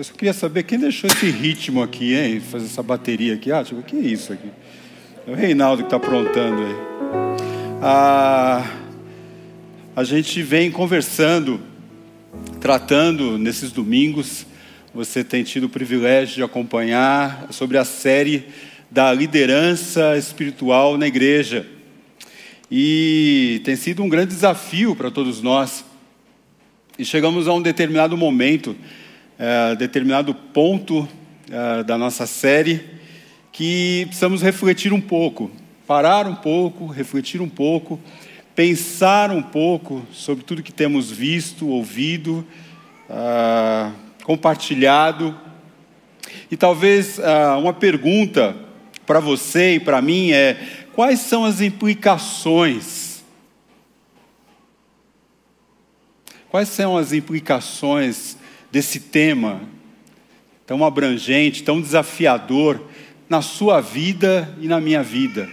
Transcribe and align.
Eu 0.00 0.04
só 0.04 0.14
queria 0.14 0.32
saber 0.32 0.62
quem 0.62 0.78
deixou 0.78 1.10
esse 1.10 1.30
ritmo 1.30 1.82
aqui, 1.82 2.14
hein? 2.14 2.40
Fazer 2.40 2.64
essa 2.64 2.82
bateria 2.82 3.34
aqui. 3.34 3.52
Ah, 3.52 3.62
tipo, 3.62 3.82
que 3.82 3.94
é 3.94 4.00
isso 4.00 4.32
aqui? 4.32 4.48
É 5.26 5.30
o 5.30 5.34
Reinaldo 5.34 5.82
que 5.82 5.88
está 5.88 5.98
aprontando 5.98 6.62
aí. 6.62 6.74
Ah, 7.82 8.66
a 9.94 10.02
gente 10.02 10.42
vem 10.42 10.70
conversando, 10.70 11.60
tratando 12.62 13.36
nesses 13.36 13.72
domingos. 13.72 14.46
Você 14.94 15.22
tem 15.22 15.44
tido 15.44 15.64
o 15.64 15.68
privilégio 15.68 16.36
de 16.36 16.42
acompanhar 16.42 17.48
sobre 17.50 17.76
a 17.76 17.84
série 17.84 18.46
da 18.90 19.12
liderança 19.12 20.16
espiritual 20.16 20.96
na 20.96 21.06
igreja. 21.06 21.66
E 22.70 23.60
tem 23.66 23.76
sido 23.76 24.02
um 24.02 24.08
grande 24.08 24.32
desafio 24.32 24.96
para 24.96 25.10
todos 25.10 25.42
nós. 25.42 25.84
E 26.98 27.04
chegamos 27.04 27.46
a 27.46 27.52
um 27.52 27.60
determinado 27.60 28.16
momento, 28.16 28.74
é, 29.42 29.74
determinado 29.74 30.34
ponto 30.34 31.08
é, 31.50 31.82
da 31.82 31.96
nossa 31.96 32.26
série, 32.26 32.84
que 33.50 34.04
precisamos 34.04 34.42
refletir 34.42 34.92
um 34.92 35.00
pouco, 35.00 35.50
parar 35.86 36.26
um 36.26 36.34
pouco, 36.34 36.86
refletir 36.86 37.40
um 37.40 37.48
pouco, 37.48 37.98
pensar 38.54 39.30
um 39.30 39.42
pouco 39.42 40.06
sobre 40.12 40.44
tudo 40.44 40.62
que 40.62 40.72
temos 40.72 41.10
visto, 41.10 41.66
ouvido, 41.68 42.46
ah, 43.08 43.92
compartilhado. 44.24 45.34
E 46.50 46.56
talvez 46.56 47.18
ah, 47.18 47.56
uma 47.56 47.72
pergunta 47.72 48.54
para 49.06 49.20
você 49.20 49.76
e 49.76 49.80
para 49.80 50.02
mim 50.02 50.32
é: 50.32 50.84
quais 50.92 51.20
são 51.20 51.46
as 51.46 51.62
implicações? 51.62 53.24
Quais 56.50 56.68
são 56.68 56.98
as 56.98 57.14
implicações 57.14 58.36
desse 58.70 59.00
tema 59.00 59.62
tão 60.66 60.84
abrangente, 60.84 61.62
tão 61.62 61.80
desafiador 61.80 62.80
na 63.28 63.42
sua 63.42 63.80
vida 63.80 64.56
e 64.60 64.68
na 64.68 64.80
minha 64.80 65.02
vida? 65.02 65.48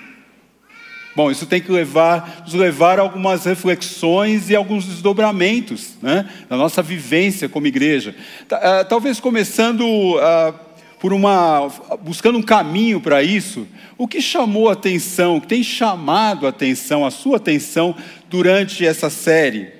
Bom, 1.18 1.32
isso 1.32 1.48
tem 1.48 1.60
que 1.60 1.72
levar, 1.72 2.44
nos 2.46 2.54
levar 2.54 3.00
a 3.00 3.02
algumas 3.02 3.44
reflexões 3.44 4.52
e 4.52 4.56
alguns 4.56 4.86
desdobramentos 4.86 5.96
né, 6.00 6.30
na 6.48 6.56
nossa 6.56 6.84
vivência 6.84 7.50
como 7.50 7.66
igreja. 7.66 8.16
Ah, 8.52 8.86
talvez 8.88 9.20
começando 9.20 9.82
uh, 9.82 10.54
por 11.00 11.12
uma 11.12 11.72
buscando 12.04 12.38
um 12.38 12.44
caminho 12.44 13.02
para 13.02 13.24
isso, 13.24 13.68
o 13.98 14.08
que 14.08 14.22
chamou 14.22 14.70
a 14.70 14.74
atenção, 14.74 15.38
o 15.38 15.42
que 15.42 15.48
tem 15.48 15.64
chamado 15.64 16.46
a 16.46 16.50
atenção, 16.50 17.04
a 17.04 17.10
sua 17.10 17.38
atenção 17.38 17.96
durante 18.30 18.86
essa 18.86 19.10
série? 19.10 19.77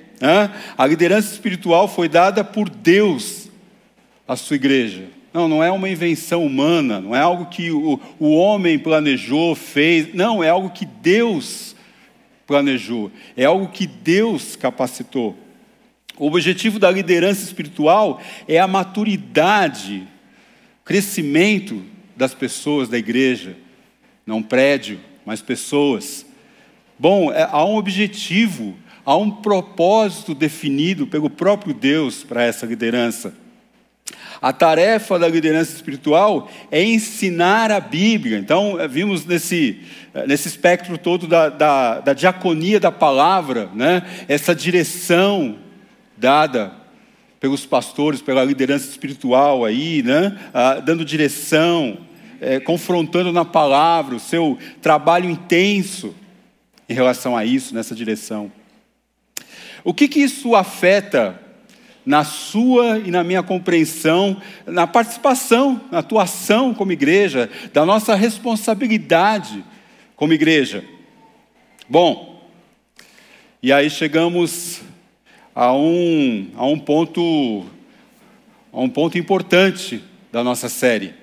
A 0.76 0.86
liderança 0.86 1.32
espiritual 1.32 1.88
foi 1.88 2.08
dada 2.08 2.42
por 2.42 2.68
Deus 2.68 3.48
à 4.26 4.36
sua 4.36 4.56
igreja. 4.56 5.04
Não, 5.32 5.46
não 5.46 5.62
é 5.62 5.70
uma 5.70 5.88
invenção 5.88 6.44
humana, 6.44 7.00
não 7.00 7.14
é 7.14 7.20
algo 7.20 7.46
que 7.46 7.70
o, 7.70 8.00
o 8.18 8.34
homem 8.34 8.78
planejou, 8.78 9.54
fez. 9.54 10.12
Não, 10.14 10.42
é 10.42 10.48
algo 10.48 10.70
que 10.70 10.84
Deus 10.84 11.76
planejou, 12.46 13.12
é 13.36 13.44
algo 13.44 13.68
que 13.68 13.86
Deus 13.86 14.56
capacitou. 14.56 15.36
O 16.16 16.26
objetivo 16.26 16.78
da 16.78 16.90
liderança 16.90 17.44
espiritual 17.44 18.20
é 18.48 18.58
a 18.58 18.66
maturidade 18.66 20.08
crescimento 20.84 21.84
das 22.16 22.34
pessoas 22.34 22.88
da 22.88 22.96
igreja, 22.96 23.54
não 24.26 24.42
prédio, 24.42 24.98
mas 25.24 25.42
pessoas. 25.42 26.24
Bom, 26.98 27.30
é, 27.30 27.42
há 27.42 27.62
um 27.62 27.76
objetivo, 27.76 28.74
há 29.08 29.16
um 29.16 29.30
propósito 29.30 30.34
definido 30.34 31.06
pelo 31.06 31.30
próprio 31.30 31.72
Deus 31.72 32.22
para 32.22 32.42
essa 32.42 32.66
liderança. 32.66 33.32
A 34.38 34.52
tarefa 34.52 35.18
da 35.18 35.26
liderança 35.26 35.74
espiritual 35.74 36.50
é 36.70 36.84
ensinar 36.84 37.72
a 37.72 37.80
Bíblia. 37.80 38.36
Então, 38.36 38.78
é, 38.78 38.86
vimos 38.86 39.24
nesse, 39.24 39.80
é, 40.12 40.26
nesse 40.26 40.48
espectro 40.48 40.98
todo 40.98 41.26
da, 41.26 41.48
da, 41.48 42.00
da 42.00 42.12
diaconia 42.12 42.78
da 42.78 42.92
palavra, 42.92 43.70
né? 43.74 44.02
essa 44.28 44.54
direção 44.54 45.56
dada 46.14 46.70
pelos 47.40 47.64
pastores, 47.64 48.20
pela 48.20 48.44
liderança 48.44 48.90
espiritual 48.90 49.64
aí, 49.64 50.02
né? 50.02 50.38
Ah, 50.52 50.80
dando 50.84 51.02
direção, 51.02 51.96
é, 52.42 52.60
confrontando 52.60 53.32
na 53.32 53.44
palavra, 53.44 54.16
o 54.16 54.20
seu 54.20 54.58
trabalho 54.82 55.30
intenso 55.30 56.14
em 56.86 56.92
relação 56.92 57.34
a 57.34 57.44
isso, 57.46 57.74
nessa 57.74 57.94
direção. 57.94 58.52
O 59.84 59.94
que, 59.94 60.08
que 60.08 60.20
isso 60.20 60.54
afeta 60.54 61.40
na 62.04 62.24
sua 62.24 62.98
e 62.98 63.10
na 63.10 63.22
minha 63.22 63.42
compreensão, 63.42 64.40
na 64.66 64.86
participação, 64.86 65.80
na 65.90 65.98
atuação 65.98 66.72
como 66.72 66.92
igreja, 66.92 67.50
da 67.72 67.84
nossa 67.84 68.14
responsabilidade 68.14 69.64
como 70.16 70.32
igreja? 70.32 70.84
Bom, 71.88 72.50
e 73.62 73.72
aí 73.72 73.90
chegamos 73.90 74.80
a 75.54 75.72
um, 75.72 76.50
a 76.54 76.64
um 76.66 76.78
ponto 76.78 77.66
a 78.72 78.80
um 78.80 78.88
ponto 78.88 79.18
importante 79.18 80.02
da 80.30 80.44
nossa 80.44 80.68
série. 80.68 81.14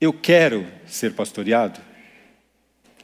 Eu 0.00 0.12
quero 0.12 0.66
ser 0.86 1.14
pastoreado. 1.14 1.80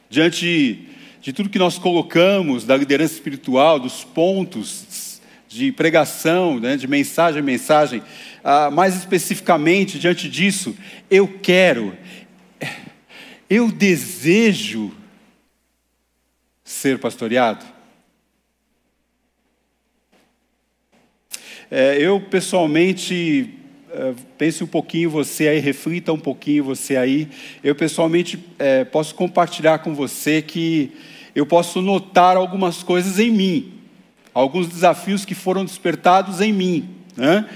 Diante 0.09 0.89
de 1.25 1.33
tudo 1.33 1.49
que 1.49 1.57
nós 1.57 1.79
colocamos 1.79 2.65
da 2.65 2.77
liderança 2.77 3.15
espiritual, 3.15 3.79
dos 3.79 4.03
pontos 4.03 5.19
de 5.47 5.71
pregação, 5.71 6.59
né, 6.59 6.77
de 6.77 6.87
mensagem 6.87 7.39
a 7.39 7.43
mensagem, 7.43 8.03
ah, 8.43 8.69
mais 8.69 8.95
especificamente 8.95 9.97
diante 9.97 10.29
disso, 10.29 10.77
eu 11.09 11.27
quero, 11.27 11.97
eu 13.49 13.71
desejo 13.71 14.91
ser 16.63 16.99
pastoreado. 16.99 17.65
É, 21.71 21.97
eu, 21.99 22.21
pessoalmente, 22.21 23.51
é, 23.91 24.13
pense 24.37 24.63
um 24.63 24.67
pouquinho 24.67 25.09
você 25.09 25.47
aí, 25.47 25.57
reflita 25.57 26.13
um 26.13 26.19
pouquinho 26.19 26.63
você 26.63 26.95
aí. 26.95 27.27
Eu, 27.63 27.73
pessoalmente, 27.73 28.37
é, 28.59 28.83
posso 28.83 29.15
compartilhar 29.15 29.79
com 29.79 29.95
você 29.95 30.39
que 30.39 30.91
eu 31.35 31.45
posso 31.45 31.81
notar 31.81 32.37
algumas 32.37 32.81
coisas 32.81 33.19
em 33.19 33.29
mim, 33.29 33.73
alguns 34.33 34.67
desafios 34.69 35.25
que 35.25 35.35
foram 35.35 35.65
despertados 35.65 36.39
em 36.39 36.53
mim. 36.53 36.95
Né? 37.15 37.47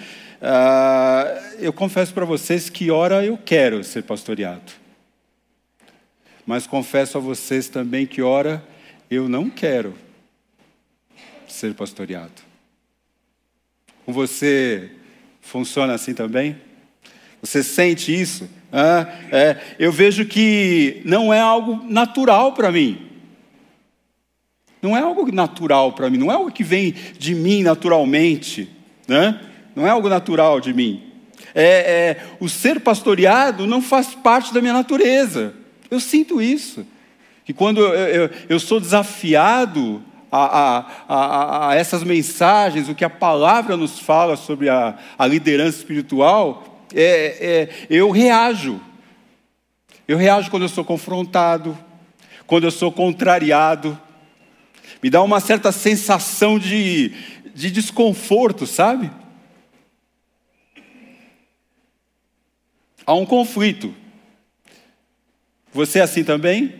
Ah, 0.41 1.25
eu 1.57 1.71
confesso 1.71 2.13
para 2.13 2.25
vocês 2.25 2.69
que, 2.69 2.91
ora, 2.91 3.25
eu 3.25 3.37
quero 3.37 3.83
ser 3.83 4.03
pastoreado. 4.03 4.73
Mas 6.45 6.67
confesso 6.67 7.17
a 7.17 7.21
vocês 7.21 7.69
também 7.69 8.05
que, 8.05 8.21
ora, 8.21 8.61
eu 9.09 9.29
não 9.29 9.49
quero 9.49 9.95
ser 11.47 11.73
pastoreado. 11.73 12.41
Com 14.05 14.11
você 14.11 14.91
funciona 15.41 15.93
assim 15.93 16.13
também? 16.13 16.57
Você 17.41 17.63
sente 17.63 18.13
isso? 18.13 18.49
É, 19.31 19.57
eu 19.79 19.91
vejo 19.91 20.25
que 20.25 21.01
não 21.05 21.33
é 21.33 21.39
algo 21.39 21.83
natural 21.89 22.53
para 22.53 22.71
mim. 22.71 23.08
Não 24.81 24.95
é 24.95 25.01
algo 25.01 25.29
natural 25.31 25.91
para 25.93 26.09
mim, 26.09 26.17
não 26.17 26.31
é 26.31 26.35
algo 26.35 26.51
que 26.51 26.63
vem 26.63 26.93
de 27.17 27.35
mim 27.35 27.63
naturalmente. 27.63 28.69
Né? 29.07 29.39
Não 29.75 29.85
é 29.85 29.89
algo 29.89 30.07
natural 30.07 30.59
de 30.59 30.73
mim. 30.73 31.03
É, 31.53 31.63
é, 31.63 32.23
o 32.39 32.47
ser 32.47 32.79
pastoreado 32.79 33.65
não 33.65 33.81
faz 33.81 34.13
parte 34.13 34.53
da 34.53 34.61
minha 34.61 34.73
natureza. 34.73 35.53
Eu 35.89 35.99
sinto 35.99 36.41
isso. 36.41 36.85
Que 37.43 37.53
quando 37.53 37.81
eu, 37.81 37.93
eu, 37.93 38.29
eu 38.47 38.59
sou 38.59 38.79
desafiado 38.79 40.03
a, 40.31 40.85
a, 41.07 41.69
a, 41.69 41.75
essas 41.75 42.03
mensagens, 42.03 42.87
o 42.87 42.95
que 42.95 43.03
a 43.03 43.09
palavra 43.09 43.75
nos 43.75 43.99
fala 43.99 44.35
sobre 44.35 44.69
a, 44.69 44.97
a 45.17 45.25
liderança 45.25 45.79
espiritual, 45.79 46.85
é, 46.93 47.69
é, 47.69 47.69
eu 47.89 48.11
reajo. 48.11 48.79
Eu 50.07 50.17
reajo 50.17 50.49
quando 50.49 50.63
eu 50.63 50.69
sou 50.69 50.83
confrontado, 50.83 51.77
quando 52.45 52.65
eu 52.65 52.71
sou 52.71 52.91
contrariado. 52.91 53.99
Me 55.01 55.09
dá 55.09 55.21
uma 55.21 55.39
certa 55.39 55.71
sensação 55.71 56.59
de, 56.59 57.11
de 57.53 57.71
desconforto, 57.71 58.65
sabe? 58.67 59.11
Há 63.05 63.13
um 63.13 63.25
conflito. 63.25 63.93
Você 65.73 65.99
é 65.99 66.03
assim 66.03 66.23
também? 66.23 66.75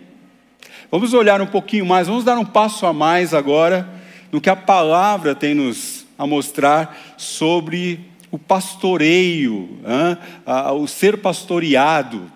Vamos 0.92 1.14
olhar 1.14 1.42
um 1.42 1.48
pouquinho 1.48 1.86
mais, 1.86 2.08
vamos 2.08 2.24
dar 2.24 2.38
um 2.38 2.46
passo 2.46 2.86
a 2.86 2.94
mais 2.94 3.34
agora 3.34 3.88
no 4.32 4.42
que 4.42 4.50
a 4.50 4.56
palavra 4.56 5.36
tem 5.36 5.54
nos 5.54 6.06
a 6.18 6.28
mostrar 6.28 7.16
sobre 7.18 8.10
o 8.30 8.38
pastoreio, 8.38 9.80
hein? 9.86 10.18
o 10.78 10.86
ser 10.86 11.18
pastoreado. 11.18 12.32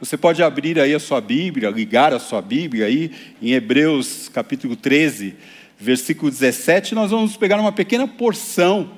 Você 0.00 0.16
pode 0.16 0.42
abrir 0.42 0.80
aí 0.80 0.94
a 0.94 0.98
sua 0.98 1.20
Bíblia, 1.20 1.68
ligar 1.68 2.14
a 2.14 2.18
sua 2.18 2.40
Bíblia 2.40 2.86
aí 2.86 3.10
em 3.42 3.52
Hebreus 3.52 4.30
capítulo 4.30 4.74
13, 4.74 5.34
versículo 5.78 6.30
17, 6.30 6.94
nós 6.94 7.10
vamos 7.10 7.36
pegar 7.36 7.60
uma 7.60 7.70
pequena 7.70 8.08
porção 8.08 8.92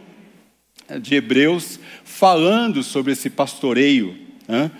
de 1.00 1.16
Hebreus 1.16 1.80
falando 2.04 2.84
sobre 2.84 3.14
esse 3.14 3.28
pastoreio. 3.28 4.16
Né? 4.46 4.70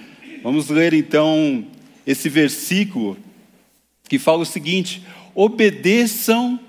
Vamos 0.45 0.69
ler 0.69 0.95
então 0.95 1.67
esse 2.07 2.29
versículo 2.29 3.19
que 4.09 4.17
fala 4.17 4.43
o 4.43 4.47
seguinte: 4.47 5.03
obedeçam 5.35 6.61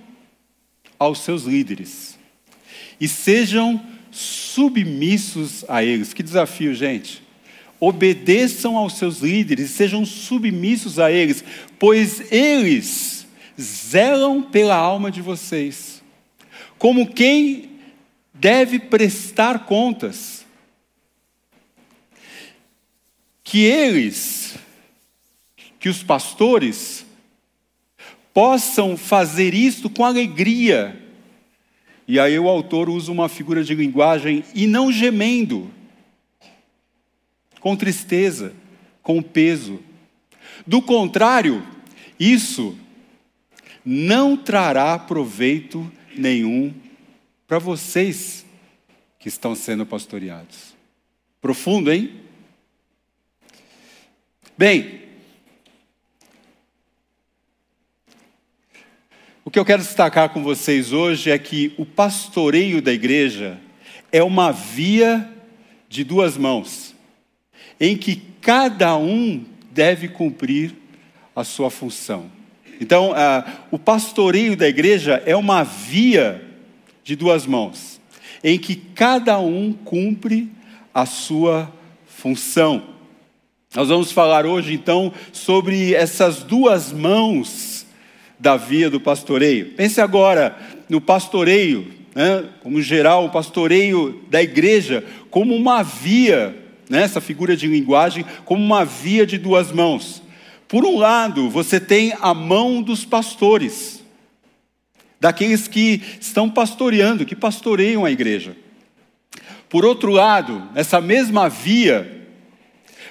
aos 0.97 1.19
seus 1.19 1.43
líderes 1.43 2.17
e 2.99 3.07
sejam 3.07 3.79
submissos 4.09 5.63
a 5.67 5.83
eles. 5.83 6.11
Que 6.11 6.23
desafio, 6.23 6.73
gente! 6.73 7.21
Obedeçam 7.85 8.77
aos 8.77 8.97
seus 8.97 9.19
líderes 9.19 9.71
sejam 9.71 10.05
submissos 10.05 10.99
a 10.99 11.11
eles, 11.11 11.43
pois 11.77 12.31
eles 12.31 13.27
zelam 13.59 14.41
pela 14.41 14.73
alma 14.73 15.11
de 15.11 15.21
vocês, 15.21 16.01
como 16.77 17.11
quem 17.11 17.71
deve 18.33 18.79
prestar 18.79 19.65
contas. 19.65 20.45
Que 23.43 23.65
eles, 23.65 24.55
que 25.77 25.89
os 25.89 26.01
pastores, 26.01 27.05
possam 28.33 28.95
fazer 28.95 29.53
isto 29.53 29.89
com 29.89 30.05
alegria. 30.05 30.97
E 32.07 32.17
aí 32.17 32.39
o 32.39 32.47
autor 32.47 32.89
usa 32.89 33.11
uma 33.11 33.27
figura 33.27 33.61
de 33.61 33.75
linguagem 33.75 34.41
e 34.55 34.67
não 34.67 34.89
gemendo, 34.89 35.69
com 37.63 37.77
tristeza, 37.77 38.53
com 39.01 39.23
peso. 39.23 39.79
Do 40.67 40.81
contrário, 40.81 41.65
isso 42.19 42.77
não 43.85 44.35
trará 44.35 44.99
proveito 44.99 45.89
nenhum 46.13 46.73
para 47.47 47.59
vocês 47.59 48.45
que 49.17 49.29
estão 49.29 49.55
sendo 49.55 49.85
pastoreados. 49.85 50.75
Profundo, 51.39 51.89
hein? 51.89 52.11
Bem, 54.57 55.03
o 59.45 59.49
que 59.49 59.57
eu 59.57 59.63
quero 59.63 59.81
destacar 59.81 60.33
com 60.33 60.43
vocês 60.43 60.91
hoje 60.91 61.31
é 61.31 61.39
que 61.39 61.73
o 61.77 61.85
pastoreio 61.85 62.81
da 62.81 62.91
igreja 62.91 63.57
é 64.11 64.21
uma 64.21 64.51
via 64.51 65.31
de 65.87 66.03
duas 66.03 66.35
mãos, 66.35 66.82
em 67.85 67.97
que 67.97 68.15
cada 68.39 68.95
um 68.95 69.43
deve 69.69 70.07
cumprir 70.07 70.73
a 71.35 71.43
sua 71.43 71.69
função. 71.69 72.31
Então, 72.79 73.11
o 73.69 73.77
pastoreio 73.77 74.55
da 74.55 74.69
igreja 74.69 75.21
é 75.25 75.35
uma 75.35 75.63
via 75.63 76.41
de 77.03 77.13
duas 77.13 77.45
mãos, 77.45 77.99
em 78.41 78.57
que 78.57 78.73
cada 78.77 79.37
um 79.37 79.73
cumpre 79.73 80.49
a 80.93 81.05
sua 81.05 81.69
função. 82.07 82.83
Nós 83.75 83.89
vamos 83.89 84.13
falar 84.13 84.45
hoje 84.45 84.73
então 84.73 85.11
sobre 85.33 85.93
essas 85.93 86.41
duas 86.41 86.93
mãos 86.93 87.85
da 88.39 88.55
via 88.55 88.89
do 88.89 89.01
pastoreio. 89.01 89.73
Pense 89.73 89.99
agora 89.99 90.57
no 90.87 91.01
pastoreio, 91.01 91.91
né, 92.15 92.45
como 92.61 92.81
geral, 92.81 93.25
o 93.25 93.29
pastoreio 93.29 94.23
da 94.29 94.41
igreja, 94.41 95.03
como 95.29 95.53
uma 95.53 95.83
via, 95.83 96.62
né, 96.93 97.01
essa 97.01 97.19
figura 97.19 97.57
de 97.57 97.65
linguagem, 97.65 98.23
como 98.45 98.63
uma 98.63 98.85
via 98.85 99.25
de 99.25 99.39
duas 99.39 99.71
mãos. 99.71 100.21
Por 100.67 100.85
um 100.85 100.95
lado, 100.95 101.49
você 101.49 101.79
tem 101.79 102.13
a 102.21 102.35
mão 102.35 102.83
dos 102.83 103.03
pastores, 103.03 104.03
daqueles 105.19 105.67
que 105.67 106.03
estão 106.21 106.47
pastoreando, 106.47 107.25
que 107.25 107.35
pastoreiam 107.35 108.05
a 108.05 108.11
igreja. 108.11 108.55
Por 109.67 109.83
outro 109.83 110.11
lado, 110.11 110.69
essa 110.75 111.01
mesma 111.01 111.49
via, 111.49 112.27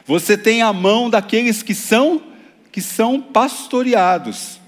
você 0.06 0.38
tem 0.38 0.62
a 0.62 0.73
mão 0.73 1.11
daqueles 1.11 1.61
que 1.61 1.75
são 1.75 2.23
que 2.70 2.81
são 2.81 3.20
pastoreados. 3.20 4.61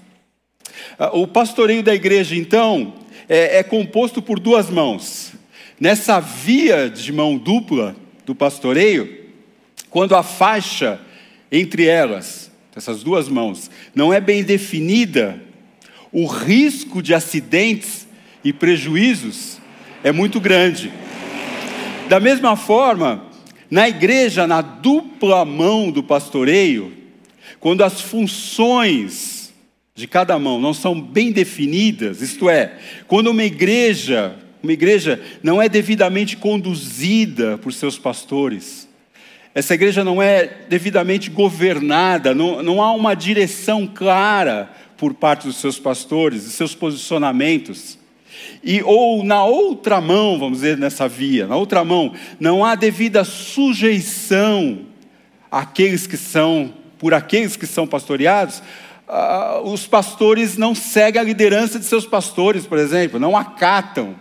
Ah, 0.99 1.17
o 1.17 1.25
pastoreio 1.25 1.81
da 1.81 1.95
igreja, 1.95 2.35
então, 2.35 2.93
é, 3.29 3.59
é 3.59 3.63
composto 3.63 4.21
por 4.21 4.41
duas 4.41 4.69
mãos. 4.69 5.31
Nessa 5.79 6.19
via 6.19 6.89
de 6.89 7.13
mão 7.13 7.37
dupla 7.37 7.95
do 8.25 8.33
pastoreio, 8.35 9.25
quando 9.89 10.15
a 10.15 10.23
faixa 10.23 10.99
entre 11.51 11.85
elas, 11.85 12.51
essas 12.75 13.03
duas 13.03 13.29
mãos, 13.29 13.69
não 13.93 14.13
é 14.13 14.19
bem 14.19 14.43
definida, 14.43 15.41
o 16.11 16.25
risco 16.25 17.01
de 17.01 17.13
acidentes 17.13 18.07
e 18.43 18.51
prejuízos 18.51 19.59
é 20.03 20.11
muito 20.11 20.39
grande. 20.39 20.91
Da 22.09 22.19
mesma 22.19 22.55
forma, 22.55 23.25
na 23.69 23.87
igreja, 23.87 24.45
na 24.45 24.61
dupla 24.61 25.45
mão 25.45 25.89
do 25.89 26.03
pastoreio, 26.03 26.93
quando 27.59 27.83
as 27.83 28.01
funções 28.01 29.53
de 29.95 30.07
cada 30.07 30.37
mão 30.37 30.59
não 30.59 30.73
são 30.73 30.99
bem 30.99 31.31
definidas, 31.31 32.21
isto 32.21 32.49
é, 32.49 32.77
quando 33.07 33.31
uma 33.31 33.43
igreja, 33.43 34.35
uma 34.65 34.73
igreja 34.73 35.21
não 35.41 35.61
é 35.61 35.69
devidamente 35.69 36.35
conduzida 36.35 37.57
por 37.57 37.71
seus 37.71 37.97
pastores, 37.97 38.87
essa 39.55 39.73
igreja 39.73 40.03
não 40.03 40.21
é 40.21 40.49
devidamente 40.67 41.29
governada, 41.29 42.35
não, 42.35 42.61
não 42.61 42.81
há 42.81 42.91
uma 42.91 43.15
direção 43.15 43.87
clara 43.87 44.69
por 44.97 45.13
parte 45.13 45.47
dos 45.47 45.55
seus 45.55 45.79
pastores, 45.79 46.45
e 46.45 46.51
seus 46.51 46.75
posicionamentos. 46.75 47.97
E 48.61 48.83
ou 48.83 49.23
na 49.23 49.45
outra 49.45 50.01
mão, 50.01 50.37
vamos 50.37 50.57
dizer 50.57 50.77
nessa 50.77 51.07
via, 51.07 51.47
na 51.47 51.55
outra 51.55 51.85
mão, 51.85 52.13
não 52.37 52.65
há 52.65 52.75
devida 52.75 53.23
sujeição 53.23 54.79
àqueles 55.49 56.05
que 56.05 56.17
são, 56.17 56.73
por 56.97 57.13
aqueles 57.13 57.55
que 57.55 57.65
são 57.65 57.87
pastoreados, 57.87 58.61
uh, 59.07 59.61
os 59.63 59.87
pastores 59.87 60.57
não 60.57 60.75
seguem 60.75 61.21
a 61.21 61.23
liderança 61.23 61.79
de 61.79 61.85
seus 61.85 62.05
pastores, 62.05 62.65
por 62.65 62.77
exemplo, 62.77 63.17
não 63.17 63.37
acatam, 63.37 64.15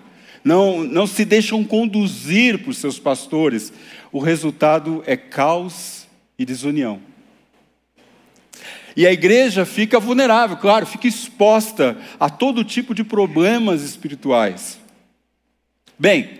não, 0.44 0.84
não 0.84 1.06
se 1.06 1.24
deixam 1.24 1.64
conduzir 1.64 2.62
por 2.62 2.74
seus 2.74 2.98
pastores. 2.98 3.72
O 4.12 4.18
resultado 4.18 5.02
é 5.06 5.16
caos 5.16 6.06
e 6.38 6.44
desunião. 6.44 7.00
E 8.96 9.06
a 9.06 9.12
igreja 9.12 9.64
fica 9.64 9.98
vulnerável, 9.98 10.56
claro, 10.56 10.86
fica 10.86 11.08
exposta 11.08 11.96
a 12.20 12.30
todo 12.30 12.62
tipo 12.62 12.94
de 12.94 13.02
problemas 13.02 13.82
espirituais. 13.82 14.78
Bem, 15.98 16.30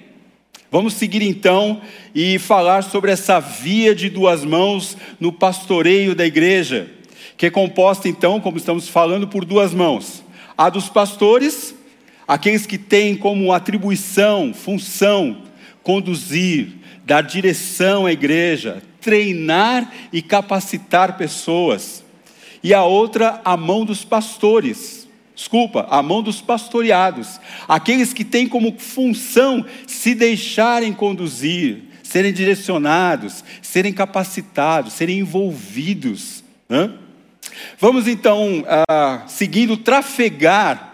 vamos 0.71 0.95
seguir 0.95 1.23
então 1.23 1.81
e 2.15 2.39
falar 2.39 2.83
sobre 2.83 3.11
essa 3.11 3.41
via 3.41 3.93
de 3.93 4.09
duas 4.09 4.45
mãos 4.45 4.97
no 5.19 5.33
pastoreio 5.33 6.15
da 6.15 6.25
igreja, 6.25 6.89
que 7.37 7.47
é 7.47 7.51
composta 7.51 8.09
então, 8.09 8.41
como 8.41 8.57
estamos 8.57 8.89
falando, 8.89 9.27
por 9.27 9.45
duas 9.45 9.75
mãos: 9.75 10.23
a 10.57 10.71
dos 10.71 10.89
pastores, 10.89 11.74
aqueles 12.27 12.67
que 12.67 12.79
têm 12.79 13.17
como 13.17 13.53
atribuição, 13.53 14.53
função, 14.55 15.43
conduzir, 15.83 16.69
dar 17.05 17.23
direção 17.23 18.07
à 18.07 18.13
igreja, 18.13 18.83
treinar 19.01 19.93
e 20.13 20.23
capacitar 20.23 21.17
pessoas 21.17 22.03
e 22.63 22.73
a 22.73 22.83
outra 22.83 23.43
a 23.45 23.57
mão 23.57 23.85
dos 23.85 24.05
pastores. 24.05 25.07
Desculpa, 25.37 25.87
a 25.91 26.03
mão 26.03 26.23
dos 26.23 26.41
pastoreados, 26.41 27.41
aqueles 27.69 28.13
que 28.13 28.25
têm 28.25 28.49
como 28.49 28.79
função 28.79 29.67
se 29.87 30.15
deixarem 30.15 30.93
conduzir, 30.93 31.83
serem 32.05 32.33
direcionados, 32.33 33.45
serem 33.61 33.93
capacitados, 33.93 34.93
serem 34.93 35.19
envolvidos. 35.19 36.45
Né? 36.69 36.91
Vamos 37.79 38.07
então, 38.07 38.65
ah, 38.89 39.25
seguindo, 39.27 39.77
trafegar 39.77 40.94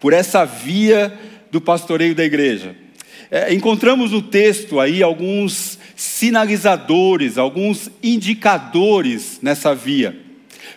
por 0.00 0.12
essa 0.12 0.44
via 0.44 1.16
do 1.52 1.60
pastoreio 1.60 2.14
da 2.14 2.24
igreja. 2.24 2.74
É, 3.30 3.54
encontramos 3.54 4.10
no 4.10 4.22
texto 4.22 4.80
aí 4.80 5.02
alguns 5.02 5.78
sinalizadores, 5.94 7.38
alguns 7.38 7.90
indicadores 8.02 9.38
nessa 9.42 9.74
via. 9.74 10.18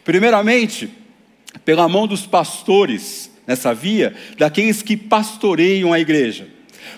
Primeiramente, 0.04 0.90
pela 1.66 1.88
mão 1.88 2.06
dos 2.06 2.26
pastores 2.26 3.32
nessa 3.48 3.74
via, 3.74 4.14
daqueles 4.38 4.82
que 4.82 4.96
pastoreiam 4.96 5.94
a 5.94 6.00
igreja. 6.00 6.48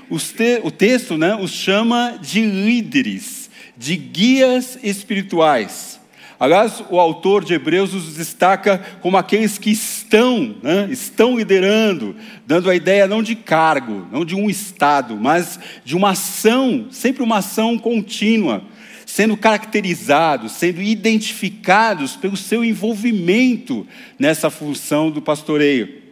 Te, 0.09 0.59
o 0.63 0.71
texto 0.71 1.17
né, 1.17 1.35
os 1.35 1.51
chama 1.51 2.19
de 2.21 2.41
líderes, 2.41 3.49
de 3.77 3.95
guias 3.95 4.77
espirituais. 4.83 5.99
Aliás, 6.39 6.83
o 6.89 6.99
autor 6.99 7.45
de 7.45 7.53
Hebreus 7.53 7.93
os 7.93 8.15
destaca 8.15 8.77
como 9.01 9.17
aqueles 9.17 9.57
que 9.57 9.75
estão, 10.05 10.55
né, 10.61 10.87
estão 10.91 11.37
liderando, 11.37 12.15
dando 12.45 12.69
a 12.69 12.75
ideia 12.75 13.07
não 13.07 13.23
de 13.23 13.35
cargo, 13.35 14.07
não 14.11 14.23
de 14.23 14.35
um 14.35 14.49
estado, 14.49 15.17
mas 15.17 15.59
de 15.83 15.95
uma 15.95 16.11
ação, 16.11 16.87
sempre 16.91 17.23
uma 17.23 17.37
ação 17.37 17.77
contínua, 17.77 18.63
sendo 19.05 19.35
caracterizados, 19.35 20.53
sendo 20.53 20.81
identificados 20.81 22.15
pelo 22.15 22.37
seu 22.37 22.63
envolvimento 22.63 23.85
nessa 24.19 24.49
função 24.49 25.09
do 25.09 25.21
pastoreio. 25.21 26.05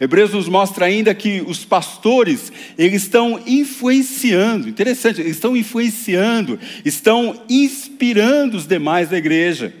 Hebreus 0.00 0.32
nos 0.32 0.48
mostra 0.48 0.86
ainda 0.86 1.14
que 1.14 1.42
os 1.46 1.64
pastores, 1.64 2.50
eles 2.78 3.02
estão 3.02 3.42
influenciando, 3.46 4.68
interessante, 4.68 5.20
eles 5.20 5.36
estão 5.36 5.54
influenciando, 5.54 6.58
estão 6.84 7.42
inspirando 7.48 8.56
os 8.56 8.66
demais 8.66 9.10
da 9.10 9.18
igreja. 9.18 9.74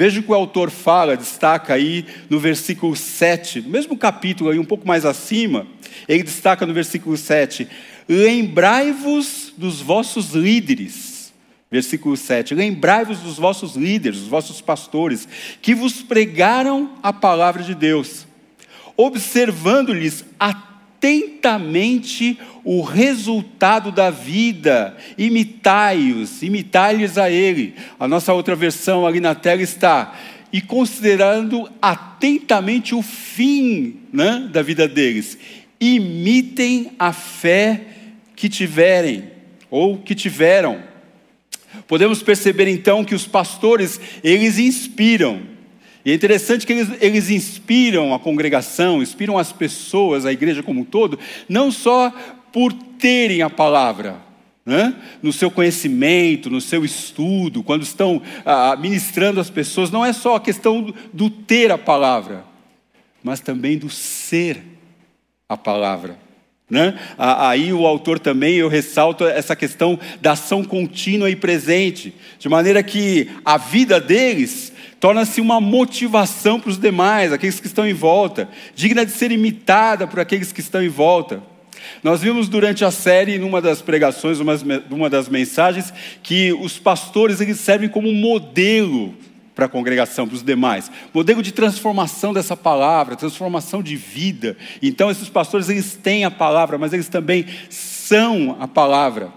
Veja 0.00 0.18
o 0.18 0.22
que 0.22 0.32
o 0.32 0.34
autor 0.34 0.70
fala, 0.70 1.14
destaca 1.14 1.74
aí 1.74 2.06
no 2.30 2.40
versículo 2.40 2.96
7, 2.96 3.60
no 3.60 3.68
mesmo 3.68 3.98
capítulo 3.98 4.48
aí, 4.48 4.58
um 4.58 4.64
pouco 4.64 4.88
mais 4.88 5.04
acima, 5.04 5.66
ele 6.08 6.22
destaca 6.22 6.64
no 6.64 6.72
versículo 6.72 7.18
7: 7.18 7.68
Lembrai-vos 8.08 9.52
dos 9.58 9.82
vossos 9.82 10.30
líderes. 10.30 11.34
Versículo 11.70 12.16
7: 12.16 12.54
Lembrai-vos 12.54 13.18
dos 13.18 13.36
vossos 13.36 13.76
líderes, 13.76 14.20
dos 14.20 14.28
vossos 14.28 14.62
pastores, 14.62 15.28
que 15.60 15.74
vos 15.74 16.00
pregaram 16.00 16.92
a 17.02 17.12
palavra 17.12 17.62
de 17.62 17.74
Deus 17.74 18.26
observando-lhes 18.96 20.24
atentamente 20.38 20.69
o 22.64 22.82
resultado 22.82 23.90
da 23.90 24.10
vida, 24.10 24.96
imitai-os, 25.16 26.42
imitai-lhes 26.42 27.16
a 27.16 27.30
ele. 27.30 27.74
A 27.98 28.06
nossa 28.06 28.32
outra 28.32 28.54
versão 28.54 29.06
ali 29.06 29.20
na 29.20 29.34
tela 29.34 29.62
está. 29.62 30.14
E 30.52 30.60
considerando 30.60 31.70
atentamente 31.80 32.94
o 32.94 33.02
fim 33.02 34.00
né, 34.12 34.48
da 34.52 34.62
vida 34.62 34.86
deles, 34.88 35.38
imitem 35.80 36.92
a 36.98 37.12
fé 37.12 37.80
que 38.36 38.48
tiverem 38.48 39.24
ou 39.70 39.98
que 39.98 40.14
tiveram. 40.14 40.82
Podemos 41.86 42.22
perceber 42.22 42.68
então 42.68 43.04
que 43.04 43.14
os 43.14 43.26
pastores, 43.26 44.00
eles 44.22 44.58
inspiram, 44.58 45.42
e 46.04 46.10
é 46.10 46.14
interessante 46.14 46.66
que 46.66 46.72
eles, 46.72 46.88
eles 47.00 47.30
inspiram 47.30 48.14
a 48.14 48.18
congregação, 48.18 49.02
inspiram 49.02 49.36
as 49.36 49.52
pessoas, 49.52 50.24
a 50.24 50.32
igreja 50.32 50.62
como 50.62 50.80
um 50.80 50.84
todo, 50.84 51.18
não 51.48 51.70
só 51.70 52.10
por 52.52 52.72
terem 52.72 53.42
a 53.42 53.50
palavra, 53.50 54.16
né? 54.64 54.94
no 55.22 55.32
seu 55.32 55.50
conhecimento, 55.50 56.50
no 56.50 56.60
seu 56.60 56.84
estudo, 56.84 57.62
quando 57.62 57.82
estão 57.82 58.22
ah, 58.44 58.76
ministrando 58.76 59.40
as 59.40 59.50
pessoas, 59.50 59.90
não 59.90 60.04
é 60.04 60.12
só 60.12 60.36
a 60.36 60.40
questão 60.40 60.82
do, 60.82 60.94
do 61.12 61.28
ter 61.28 61.70
a 61.70 61.78
palavra, 61.78 62.44
mas 63.22 63.40
também 63.40 63.76
do 63.76 63.90
ser 63.90 64.62
a 65.48 65.56
palavra. 65.56 66.29
Né? 66.70 66.94
Aí 67.18 67.72
o 67.72 67.84
autor 67.86 68.20
também, 68.20 68.54
eu 68.54 68.68
ressalto 68.68 69.24
essa 69.24 69.56
questão 69.56 69.98
da 70.20 70.32
ação 70.32 70.62
contínua 70.62 71.28
e 71.28 71.34
presente, 71.34 72.14
de 72.38 72.48
maneira 72.48 72.82
que 72.82 73.28
a 73.44 73.58
vida 73.58 74.00
deles 74.00 74.72
torna-se 75.00 75.40
uma 75.40 75.60
motivação 75.60 76.60
para 76.60 76.70
os 76.70 76.78
demais, 76.78 77.32
aqueles 77.32 77.58
que 77.58 77.66
estão 77.66 77.86
em 77.86 77.94
volta, 77.94 78.48
digna 78.74 79.04
de 79.04 79.10
ser 79.10 79.32
imitada 79.32 80.06
por 80.06 80.20
aqueles 80.20 80.52
que 80.52 80.60
estão 80.60 80.82
em 80.82 80.88
volta. 80.88 81.42
Nós 82.04 82.20
vimos 82.20 82.48
durante 82.48 82.84
a 82.84 82.90
série, 82.90 83.38
numa 83.38 83.60
das 83.60 83.82
pregações, 83.82 84.38
numa 84.88 85.10
das 85.10 85.28
mensagens, 85.28 85.92
que 86.22 86.52
os 86.52 86.78
pastores 86.78 87.40
eles 87.40 87.58
servem 87.58 87.88
como 87.88 88.12
modelo 88.12 89.14
para 89.60 89.66
a 89.66 89.68
congregação, 89.68 90.26
para 90.26 90.36
os 90.36 90.42
demais. 90.42 90.90
Modelo 91.12 91.42
de 91.42 91.52
transformação 91.52 92.32
dessa 92.32 92.56
palavra, 92.56 93.14
transformação 93.14 93.82
de 93.82 93.94
vida. 93.94 94.56
Então, 94.80 95.10
esses 95.10 95.28
pastores, 95.28 95.68
eles 95.68 95.98
têm 96.02 96.24
a 96.24 96.30
palavra, 96.30 96.78
mas 96.78 96.94
eles 96.94 97.10
também 97.10 97.44
são 97.68 98.56
a 98.58 98.66
palavra. 98.66 99.30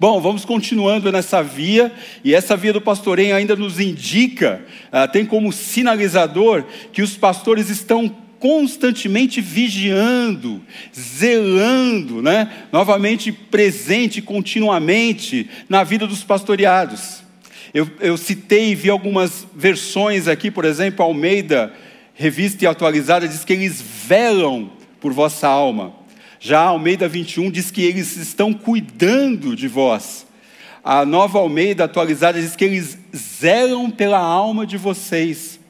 Bom, 0.00 0.18
vamos 0.18 0.46
continuando 0.46 1.12
nessa 1.12 1.42
via, 1.42 1.92
e 2.24 2.34
essa 2.34 2.56
via 2.56 2.72
do 2.72 2.80
pastoreio 2.80 3.36
ainda 3.36 3.54
nos 3.54 3.78
indica, 3.78 4.64
uh, 4.86 5.12
tem 5.12 5.26
como 5.26 5.52
sinalizador 5.52 6.64
que 6.90 7.02
os 7.02 7.14
pastores 7.14 7.68
estão 7.68 8.08
constantemente 8.38 9.42
vigiando, 9.42 10.62
zelando, 10.98 12.22
né? 12.22 12.50
novamente 12.72 13.30
presente 13.30 14.22
continuamente 14.22 15.50
na 15.68 15.84
vida 15.84 16.06
dos 16.06 16.24
pastoreados. 16.24 17.27
Eu, 17.72 17.88
eu 18.00 18.16
citei 18.16 18.70
e 18.70 18.74
vi 18.74 18.88
algumas 18.88 19.46
versões 19.54 20.26
aqui, 20.26 20.50
por 20.50 20.64
exemplo, 20.64 21.04
Almeida, 21.04 21.72
revista 22.14 22.64
e 22.64 22.66
atualizada, 22.66 23.28
diz 23.28 23.44
que 23.44 23.52
eles 23.52 23.80
velam 23.80 24.70
por 25.00 25.12
vossa 25.12 25.46
alma. 25.46 25.92
Já 26.40 26.60
Almeida 26.60 27.08
21 27.08 27.50
diz 27.50 27.70
que 27.70 27.82
eles 27.82 28.16
estão 28.16 28.54
cuidando 28.54 29.54
de 29.54 29.68
vós. 29.68 30.26
A 30.82 31.04
nova 31.04 31.38
Almeida 31.38 31.84
atualizada 31.84 32.40
diz 32.40 32.56
que 32.56 32.64
eles 32.64 32.96
zelam 33.14 33.90
pela 33.90 34.18
alma 34.18 34.66
de 34.66 34.76
vocês. 34.76 35.60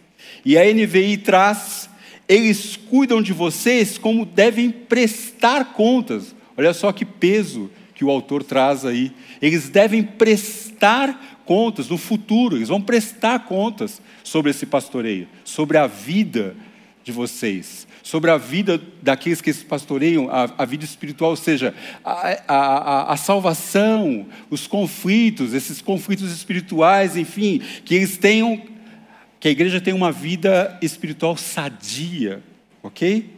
E 0.44 0.56
a 0.56 0.64
NVI 0.64 1.16
traz, 1.16 1.90
eles 2.28 2.76
cuidam 2.76 3.20
de 3.20 3.32
vocês 3.32 3.98
como 3.98 4.24
devem 4.24 4.70
prestar 4.70 5.72
contas. 5.72 6.34
Olha 6.56 6.72
só 6.72 6.92
que 6.92 7.04
peso 7.04 7.70
que 7.94 8.04
o 8.04 8.10
autor 8.10 8.44
traz 8.44 8.84
aí. 8.84 9.10
Eles 9.42 9.68
devem 9.68 10.02
prestar 10.02 11.37
contas 11.48 11.88
no 11.88 11.96
futuro, 11.96 12.56
eles 12.56 12.68
vão 12.68 12.82
prestar 12.82 13.46
contas 13.46 14.02
sobre 14.22 14.50
esse 14.50 14.66
pastoreio, 14.66 15.26
sobre 15.42 15.78
a 15.78 15.86
vida 15.86 16.54
de 17.02 17.10
vocês 17.10 17.88
sobre 18.08 18.30
a 18.30 18.38
vida 18.38 18.80
daqueles 19.02 19.42
que 19.42 19.52
se 19.52 19.62
pastoreiam, 19.66 20.30
a, 20.30 20.50
a 20.56 20.64
vida 20.64 20.82
espiritual, 20.82 21.32
ou 21.32 21.36
seja, 21.36 21.74
a, 22.02 22.42
a, 22.48 23.12
a, 23.12 23.16
salvação, 23.18 24.26
os 24.48 24.66
conflitos, 24.66 25.52
esses 25.52 25.82
conflitos 25.82 26.32
espirituais, 26.32 27.18
enfim, 27.18 27.60
que 27.84 27.94
eles 27.94 28.16
tenham, 28.16 28.62
que 29.38 29.46
a 29.46 29.50
igreja 29.50 29.78
tenha 29.78 29.94
uma 29.94 30.10
vida 30.10 30.78
espiritual 30.80 31.36
sadia, 31.36 32.42
ok? 32.82 33.37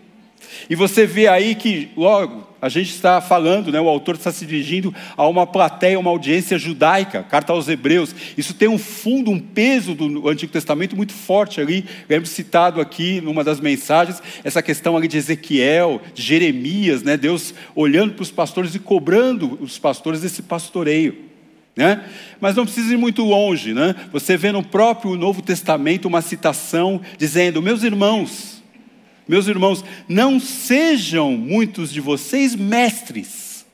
E 0.68 0.74
você 0.74 1.06
vê 1.06 1.28
aí 1.28 1.54
que, 1.54 1.90
logo, 1.96 2.48
a 2.60 2.68
gente 2.68 2.90
está 2.90 3.20
falando, 3.20 3.72
né, 3.72 3.80
o 3.80 3.88
autor 3.88 4.16
está 4.16 4.30
se 4.30 4.44
dirigindo 4.44 4.94
a 5.16 5.26
uma 5.26 5.46
plateia, 5.46 5.98
uma 5.98 6.10
audiência 6.10 6.58
judaica, 6.58 7.22
carta 7.22 7.52
aos 7.52 7.68
Hebreus. 7.68 8.14
Isso 8.36 8.52
tem 8.52 8.68
um 8.68 8.78
fundo, 8.78 9.30
um 9.30 9.38
peso 9.38 9.94
do 9.94 10.28
Antigo 10.28 10.52
Testamento 10.52 10.96
muito 10.96 11.12
forte 11.12 11.60
ali. 11.60 11.84
Lembro 12.08 12.28
citado 12.28 12.80
aqui 12.80 13.20
numa 13.20 13.42
das 13.42 13.60
mensagens, 13.60 14.22
essa 14.44 14.62
questão 14.62 14.96
ali 14.96 15.08
de 15.08 15.16
Ezequiel, 15.16 16.02
de 16.14 16.22
Jeremias, 16.22 17.02
né, 17.02 17.16
Deus 17.16 17.54
olhando 17.74 18.14
para 18.14 18.22
os 18.22 18.30
pastores 18.30 18.74
e 18.74 18.78
cobrando 18.78 19.58
os 19.60 19.78
pastores 19.78 20.20
desse 20.20 20.42
pastoreio. 20.42 21.30
Né? 21.74 22.04
Mas 22.40 22.56
não 22.56 22.64
precisa 22.64 22.92
ir 22.92 22.98
muito 22.98 23.24
longe. 23.24 23.72
Né? 23.72 23.94
Você 24.12 24.36
vê 24.36 24.52
no 24.52 24.62
próprio 24.62 25.16
Novo 25.16 25.40
Testamento 25.40 26.06
uma 26.06 26.20
citação 26.20 27.00
dizendo: 27.16 27.62
Meus 27.62 27.82
irmãos, 27.82 28.59
meus 29.30 29.46
irmãos, 29.46 29.84
não 30.08 30.40
sejam 30.40 31.36
muitos 31.36 31.92
de 31.92 32.00
vocês 32.00 32.56
mestres. 32.56 33.64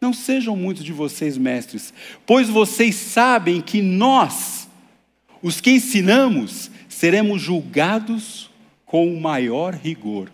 Não 0.00 0.12
sejam 0.12 0.54
muitos 0.54 0.84
de 0.84 0.92
vocês 0.92 1.36
mestres, 1.36 1.92
pois 2.24 2.48
vocês 2.48 2.94
sabem 2.94 3.60
que 3.60 3.82
nós, 3.82 4.68
os 5.42 5.60
que 5.60 5.72
ensinamos, 5.72 6.70
seremos 6.88 7.42
julgados 7.42 8.48
com 8.84 9.18
maior 9.18 9.74
rigor. 9.74 10.30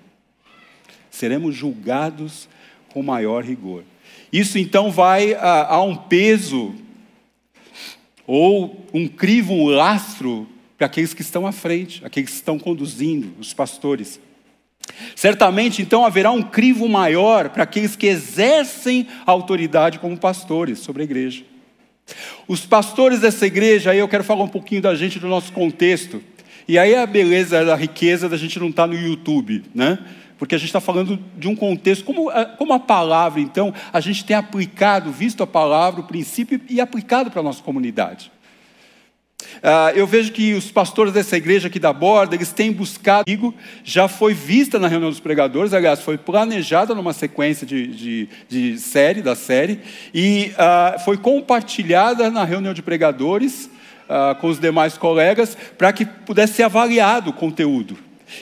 Seremos 1.10 1.54
julgados 1.54 2.46
com 2.92 3.02
maior 3.02 3.42
rigor. 3.42 3.84
Isso 4.30 4.58
então 4.58 4.90
vai 4.90 5.32
a, 5.32 5.76
a 5.76 5.82
um 5.82 5.96
peso 5.96 6.74
ou 8.26 8.86
um 8.92 9.08
crivo, 9.08 9.54
um 9.54 9.68
lastro 9.68 10.46
para 10.76 10.88
aqueles 10.88 11.14
que 11.14 11.22
estão 11.22 11.46
à 11.46 11.52
frente, 11.52 12.04
aqueles 12.04 12.28
que 12.28 12.36
estão 12.36 12.58
conduzindo, 12.58 13.32
os 13.40 13.54
pastores. 13.54 14.20
Certamente, 15.14 15.82
então, 15.82 16.04
haverá 16.04 16.30
um 16.30 16.42
crivo 16.42 16.88
maior 16.88 17.50
para 17.50 17.64
aqueles 17.64 17.96
que 17.96 18.06
exercem 18.06 19.06
autoridade 19.26 19.98
como 19.98 20.16
pastores 20.16 20.78
sobre 20.78 21.02
a 21.02 21.04
igreja. 21.04 21.44
Os 22.48 22.66
pastores 22.66 23.20
dessa 23.20 23.46
igreja, 23.46 23.90
aí 23.90 23.98
eu 23.98 24.08
quero 24.08 24.24
falar 24.24 24.44
um 24.44 24.48
pouquinho 24.48 24.82
da 24.82 24.94
gente, 24.94 25.18
do 25.18 25.28
nosso 25.28 25.52
contexto. 25.52 26.22
E 26.66 26.78
aí 26.78 26.94
a 26.94 27.06
beleza, 27.06 27.72
a 27.72 27.76
riqueza 27.76 28.28
da 28.28 28.36
gente 28.36 28.58
não 28.58 28.68
estar 28.68 28.82
tá 28.82 28.86
no 28.86 28.94
YouTube, 28.94 29.64
né? 29.74 29.98
Porque 30.38 30.56
a 30.56 30.58
gente 30.58 30.68
está 30.68 30.80
falando 30.80 31.18
de 31.38 31.46
um 31.46 31.54
contexto, 31.54 32.04
como, 32.04 32.28
como 32.58 32.72
a 32.72 32.80
palavra, 32.80 33.40
então, 33.40 33.72
a 33.92 34.00
gente 34.00 34.24
tem 34.24 34.34
aplicado, 34.34 35.12
visto 35.12 35.42
a 35.42 35.46
palavra, 35.46 36.00
o 36.00 36.04
princípio, 36.04 36.60
e 36.68 36.80
aplicado 36.80 37.30
para 37.30 37.40
a 37.40 37.44
nossa 37.44 37.62
comunidade. 37.62 38.32
Uh, 39.56 39.94
eu 39.94 40.06
vejo 40.06 40.32
que 40.32 40.54
os 40.54 40.70
pastores 40.70 41.12
dessa 41.12 41.36
igreja 41.36 41.68
aqui 41.68 41.78
da 41.78 41.92
borda, 41.92 42.34
eles 42.34 42.52
têm 42.52 42.72
buscado, 42.72 43.54
já 43.84 44.08
foi 44.08 44.34
vista 44.34 44.78
na 44.78 44.88
reunião 44.88 45.10
dos 45.10 45.20
pregadores, 45.20 45.72
aliás, 45.72 46.00
foi 46.00 46.18
planejada 46.18 46.94
numa 46.94 47.12
sequência 47.12 47.66
de, 47.66 47.86
de, 47.86 48.28
de 48.48 48.78
série, 48.78 49.22
da 49.22 49.34
série, 49.34 49.80
e 50.12 50.52
uh, 50.52 50.98
foi 51.00 51.16
compartilhada 51.16 52.30
na 52.30 52.44
reunião 52.44 52.74
de 52.74 52.82
pregadores 52.82 53.70
uh, 54.08 54.34
com 54.40 54.48
os 54.48 54.58
demais 54.58 54.96
colegas, 54.96 55.56
para 55.78 55.92
que 55.92 56.04
pudesse 56.04 56.54
ser 56.54 56.64
avaliado 56.64 57.30
o 57.30 57.34
conteúdo. 57.34 57.96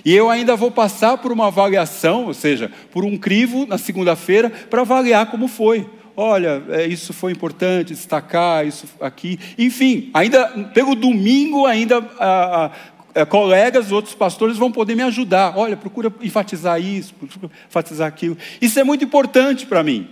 E 0.04 0.14
eu 0.14 0.30
ainda 0.30 0.54
vou 0.54 0.70
passar 0.70 1.18
por 1.18 1.32
uma 1.32 1.48
avaliação, 1.48 2.26
ou 2.26 2.34
seja, 2.34 2.70
por 2.92 3.04
um 3.04 3.18
crivo 3.18 3.66
na 3.66 3.76
segunda-feira, 3.76 4.48
para 4.48 4.82
avaliar 4.82 5.30
como 5.30 5.48
foi 5.48 5.86
olha, 6.20 6.62
é, 6.68 6.86
isso 6.86 7.14
foi 7.14 7.32
importante, 7.32 7.94
destacar 7.94 8.66
isso 8.66 8.86
aqui. 9.00 9.40
Enfim, 9.56 10.10
ainda 10.12 10.48
pelo 10.74 10.94
domingo 10.94 11.64
ainda 11.64 11.98
a, 12.18 12.66
a, 12.66 12.70
é, 13.14 13.24
colegas, 13.24 13.90
outros 13.90 14.14
pastores 14.14 14.58
vão 14.58 14.70
poder 14.70 14.94
me 14.94 15.02
ajudar. 15.02 15.56
Olha, 15.56 15.78
procura 15.78 16.12
enfatizar 16.20 16.78
isso, 16.78 17.14
procura 17.14 17.50
enfatizar 17.66 18.06
aquilo. 18.06 18.36
Isso 18.60 18.78
é 18.78 18.84
muito 18.84 19.02
importante 19.02 19.66
para 19.66 19.82
mim. 19.82 20.08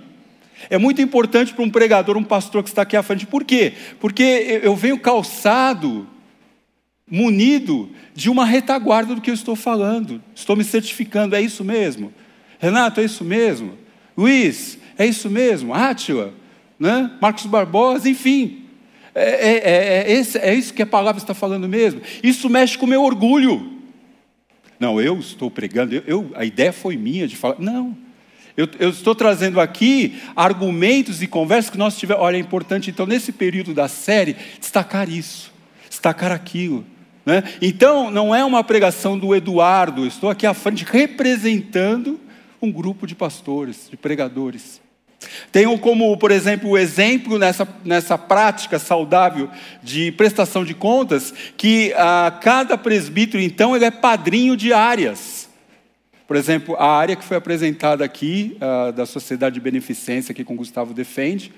É 0.70 0.78
muito 0.78 1.02
importante 1.02 1.52
para 1.52 1.62
um 1.62 1.70
pregador, 1.70 2.16
um 2.16 2.24
pastor 2.24 2.62
que 2.62 2.70
está 2.70 2.82
aqui 2.82 2.96
à 2.96 3.02
frente. 3.02 3.26
Por 3.26 3.44
quê? 3.44 3.74
Porque 4.00 4.60
eu 4.62 4.74
venho 4.74 4.98
calçado, 4.98 6.06
munido 7.08 7.90
de 8.14 8.30
uma 8.30 8.46
retaguarda 8.46 9.14
do 9.14 9.20
que 9.20 9.30
eu 9.30 9.34
estou 9.34 9.54
falando. 9.54 10.22
Estou 10.34 10.56
me 10.56 10.64
certificando, 10.64 11.36
é 11.36 11.40
isso 11.40 11.62
mesmo? 11.62 12.12
Renato, 12.58 13.00
é 13.00 13.04
isso 13.04 13.24
mesmo? 13.24 13.74
Luiz, 14.16 14.77
é 14.98 15.06
isso 15.06 15.30
mesmo? 15.30 15.72
Átila, 15.72 16.34
né? 16.78 17.10
Marcos 17.20 17.46
Barbosa, 17.46 18.08
enfim. 18.08 18.64
É, 19.14 19.22
é, 19.22 19.56
é, 19.56 20.12
é, 20.12 20.50
é 20.50 20.54
isso 20.54 20.74
que 20.74 20.82
a 20.82 20.86
palavra 20.86 21.20
está 21.20 21.32
falando 21.32 21.68
mesmo. 21.68 22.00
Isso 22.22 22.50
mexe 22.50 22.76
com 22.76 22.84
o 22.84 22.88
meu 22.88 23.02
orgulho. 23.02 23.78
Não, 24.78 25.00
eu 25.00 25.18
estou 25.18 25.50
pregando, 25.50 25.94
eu, 25.94 26.02
eu, 26.06 26.30
a 26.34 26.44
ideia 26.44 26.72
foi 26.72 26.96
minha 26.96 27.26
de 27.26 27.36
falar. 27.36 27.56
Não. 27.58 27.96
Eu, 28.56 28.68
eu, 28.80 28.90
estou 28.90 29.14
trazendo 29.14 29.60
aqui 29.60 30.20
argumentos 30.34 31.22
e 31.22 31.26
conversas 31.28 31.70
que 31.70 31.78
nós 31.78 31.96
tivemos. 31.96 32.22
Olha, 32.22 32.36
é 32.36 32.40
importante, 32.40 32.90
então, 32.90 33.06
nesse 33.06 33.30
período 33.30 33.72
da 33.72 33.86
série, 33.86 34.36
destacar 34.60 35.08
isso, 35.08 35.52
destacar 35.88 36.32
aquilo. 36.32 36.84
Né? 37.24 37.44
Então, 37.62 38.10
não 38.10 38.34
é 38.34 38.44
uma 38.44 38.64
pregação 38.64 39.18
do 39.18 39.34
Eduardo, 39.34 40.02
eu 40.02 40.08
estou 40.08 40.28
aqui 40.28 40.46
à 40.46 40.54
frente 40.54 40.84
representando 40.84 42.18
um 42.60 42.72
grupo 42.72 43.06
de 43.06 43.14
pastores, 43.14 43.88
de 43.90 43.96
pregadores. 43.96 44.80
Tenho 45.50 45.76
como, 45.78 46.16
por 46.16 46.30
exemplo, 46.30 46.70
o 46.70 46.78
exemplo 46.78 47.38
nessa, 47.38 47.66
nessa 47.84 48.16
prática 48.16 48.78
saudável 48.78 49.50
de 49.82 50.12
prestação 50.12 50.64
de 50.64 50.74
contas, 50.74 51.34
que 51.56 51.92
a 51.94 52.38
cada 52.40 52.78
presbítero, 52.78 53.42
então, 53.42 53.74
ele 53.74 53.84
é 53.84 53.90
padrinho 53.90 54.56
de 54.56 54.72
áreas. 54.72 55.48
Por 56.26 56.36
exemplo, 56.36 56.76
a 56.76 56.86
área 56.86 57.16
que 57.16 57.24
foi 57.24 57.36
apresentada 57.36 58.04
aqui, 58.04 58.56
uh, 58.56 58.92
da 58.92 59.06
Sociedade 59.06 59.54
de 59.54 59.60
Beneficência, 59.60 60.34
que 60.34 60.44
com 60.44 60.54
Gustavo 60.54 60.92
defende, 60.92 61.52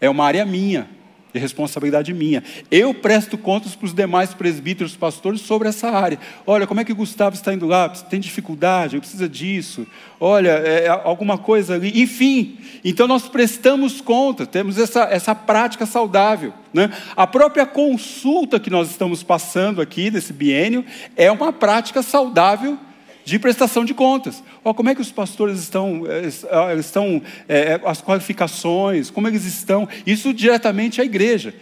é 0.00 0.08
uma 0.08 0.24
área 0.24 0.44
minha, 0.44 0.88
de 1.34 1.40
responsabilidade 1.40 2.14
minha. 2.14 2.44
Eu 2.70 2.94
presto 2.94 3.36
contas 3.36 3.74
para 3.74 3.86
os 3.86 3.92
demais 3.92 4.32
presbíteros, 4.32 4.96
pastores 4.96 5.40
sobre 5.40 5.68
essa 5.68 5.90
área. 5.90 6.18
Olha, 6.46 6.64
como 6.64 6.78
é 6.78 6.84
que 6.84 6.92
o 6.92 6.96
Gustavo 6.96 7.34
está 7.34 7.52
indo 7.52 7.66
lá? 7.66 7.88
Tem 7.88 8.20
dificuldade? 8.20 9.00
Precisa 9.00 9.28
disso? 9.28 9.84
Olha, 10.20 10.62
é, 10.64 10.84
é 10.84 10.88
alguma 10.88 11.36
coisa 11.36 11.74
ali? 11.74 12.00
Enfim, 12.00 12.56
então 12.84 13.08
nós 13.08 13.28
prestamos 13.28 14.00
conta, 14.00 14.46
temos 14.46 14.78
essa, 14.78 15.02
essa 15.10 15.34
prática 15.34 15.84
saudável. 15.84 16.54
Né? 16.72 16.88
A 17.16 17.26
própria 17.26 17.66
consulta 17.66 18.60
que 18.60 18.70
nós 18.70 18.90
estamos 18.90 19.24
passando 19.24 19.82
aqui, 19.82 20.12
nesse 20.12 20.32
biênio, 20.32 20.84
é 21.16 21.32
uma 21.32 21.52
prática 21.52 22.00
saudável 22.00 22.78
de 23.24 23.38
prestação 23.38 23.84
de 23.84 23.94
contas. 23.94 24.42
Oh, 24.62 24.74
como 24.74 24.90
é 24.90 24.94
que 24.94 25.00
os 25.00 25.10
pastores 25.10 25.58
estão, 25.58 26.02
eh, 26.06 26.76
estão 26.78 27.22
é, 27.48 27.80
as 27.84 28.02
qualificações, 28.02 29.10
como 29.10 29.26
eles 29.26 29.44
estão, 29.44 29.88
isso 30.06 30.32
diretamente 30.34 31.00
à 31.00 31.04
igreja. 31.04 31.54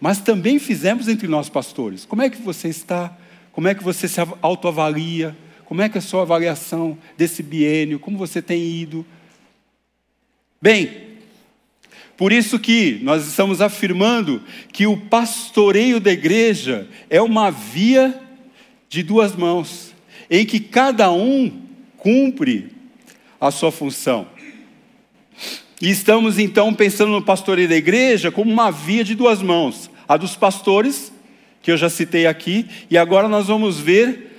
Mas 0.00 0.18
também 0.18 0.58
fizemos 0.58 1.08
entre 1.08 1.28
nós 1.28 1.48
pastores. 1.48 2.06
Como 2.06 2.22
é 2.22 2.30
que 2.30 2.40
você 2.40 2.68
está? 2.68 3.14
Como 3.52 3.68
é 3.68 3.74
que 3.74 3.84
você 3.84 4.08
se 4.08 4.20
autoavalia? 4.40 5.36
Como 5.66 5.82
é 5.82 5.88
que 5.88 5.98
é 5.98 6.00
a 6.00 6.02
sua 6.02 6.22
avaliação 6.22 6.96
desse 7.16 7.42
biênio? 7.42 8.00
Como 8.00 8.16
você 8.16 8.40
tem 8.40 8.62
ido? 8.62 9.04
Bem, 10.60 10.90
por 12.16 12.32
isso 12.32 12.58
que 12.58 12.98
nós 13.02 13.26
estamos 13.26 13.60
afirmando 13.60 14.42
que 14.72 14.86
o 14.86 14.96
pastoreio 14.96 16.00
da 16.00 16.10
igreja 16.10 16.88
é 17.08 17.20
uma 17.20 17.50
via 17.50 18.18
de 18.88 19.02
duas 19.02 19.36
mãos 19.36 19.89
em 20.30 20.46
que 20.46 20.60
cada 20.60 21.10
um 21.10 21.50
cumpre 21.96 22.70
a 23.40 23.50
sua 23.50 23.72
função. 23.72 24.28
E 25.80 25.90
estamos 25.90 26.38
então 26.38 26.72
pensando 26.72 27.10
no 27.10 27.22
pastoreio 27.22 27.68
da 27.68 27.76
igreja 27.76 28.30
como 28.30 28.52
uma 28.52 28.70
via 28.70 29.02
de 29.02 29.14
duas 29.14 29.42
mãos: 29.42 29.90
a 30.06 30.16
dos 30.16 30.36
pastores, 30.36 31.12
que 31.62 31.72
eu 31.72 31.76
já 31.76 31.90
citei 31.90 32.26
aqui, 32.26 32.66
e 32.88 32.96
agora 32.96 33.28
nós 33.28 33.48
vamos 33.48 33.80
ver 33.80 34.38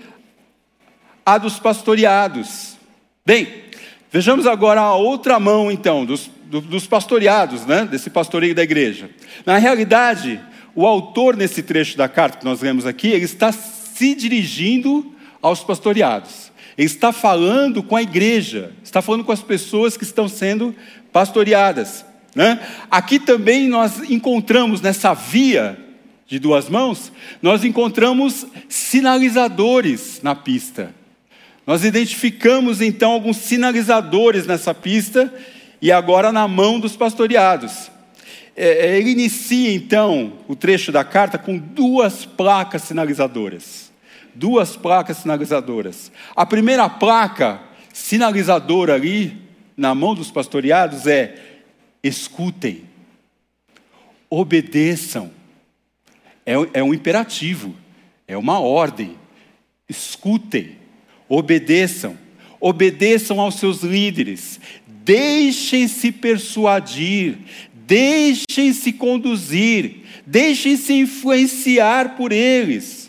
a 1.25 1.38
dos 1.38 1.60
pastoreados. 1.60 2.77
Bem, 3.25 3.47
vejamos 4.12 4.47
agora 4.47 4.82
a 4.82 4.95
outra 4.95 5.39
mão 5.39 5.71
então, 5.71 6.06
dos, 6.06 6.30
dos 6.45 6.88
pastoreados, 6.88 7.65
né? 7.65 7.86
desse 7.86 8.10
pastoreio 8.10 8.56
da 8.56 8.63
igreja. 8.63 9.10
Na 9.45 9.58
realidade, 9.58 10.39
o 10.75 10.86
autor 10.86 11.36
nesse 11.36 11.62
trecho 11.62 11.97
da 11.97 12.08
carta 12.08 12.39
que 12.39 12.45
nós 12.45 12.62
lemos 12.62 12.86
aqui, 12.86 13.10
ele 13.10 13.25
está 13.25 13.51
se 13.51 14.15
dirigindo 14.15 15.15
aos 15.41 15.63
pastoreados. 15.63 16.51
Ele 16.77 16.88
está 16.88 17.12
falando 17.12 17.84
com 17.84 17.95
a 17.95 18.01
igreja, 18.01 18.71
está 18.84 19.01
falando 19.01 19.23
com 19.23 19.32
as 19.32 19.41
pessoas 19.41 19.97
que 19.97 20.04
estão 20.04 20.27
sendo 20.27 20.75
pastoreadas. 21.12 22.06
Né? 22.36 22.60
Aqui 22.89 23.19
também 23.19 23.67
nós 23.67 24.10
encontramos 24.10 24.82
nessa 24.82 25.13
via 25.13 25.77
de 26.25 26.39
duas 26.39 26.69
mãos, 26.69 27.12
nós 27.41 27.65
encontramos 27.65 28.45
sinalizadores 28.69 30.21
na 30.23 30.34
pista. 30.34 30.95
Nós 31.67 31.84
identificamos 31.84 32.82
então 32.82 33.12
alguns 33.12 33.38
sinalizadores 33.38 34.47
nessa 34.47 34.73
pista 34.73 35.32
e 35.82 35.91
agora 35.91 36.32
na 36.32 36.47
mão 36.47 36.80
dos 36.80 36.95
pastoreados. 36.95 37.91
É, 38.56 38.88
é, 38.88 38.97
ele 38.97 39.12
inicia 39.12 39.73
então 39.73 40.34
o 40.47 40.56
trecho 40.56 40.91
da 40.91 41.04
carta 41.04 41.38
com 41.38 41.58
duas 41.58 42.25
placas 42.25 42.84
sinalizadoras 42.84 43.90
duas 44.36 44.76
placas 44.76 45.17
sinalizadoras. 45.17 46.12
A 46.36 46.46
primeira 46.46 46.89
placa 46.89 47.62
sinalizadora 47.94 48.96
ali, 48.96 49.38
na 49.76 49.94
mão 49.94 50.15
dos 50.15 50.32
pastoreados, 50.32 51.08
é: 51.08 51.38
escutem, 52.04 52.84
obedeçam. 54.30 55.32
É, 56.46 56.54
é 56.74 56.84
um 56.84 56.94
imperativo, 56.94 57.76
é 58.28 58.36
uma 58.36 58.60
ordem. 58.60 59.15
Escutem, 59.88 60.78
obedeçam, 61.28 62.17
obedeçam 62.60 63.39
aos 63.41 63.56
seus 63.56 63.84
líderes, 63.84 64.60
deixem-se 64.88 66.12
persuadir, 66.13 67.38
deixem-se 67.74 68.94
conduzir, 68.94 70.06
deixem-se 70.26 70.94
influenciar 70.94 72.15
por 72.15 72.32
eles 72.32 73.00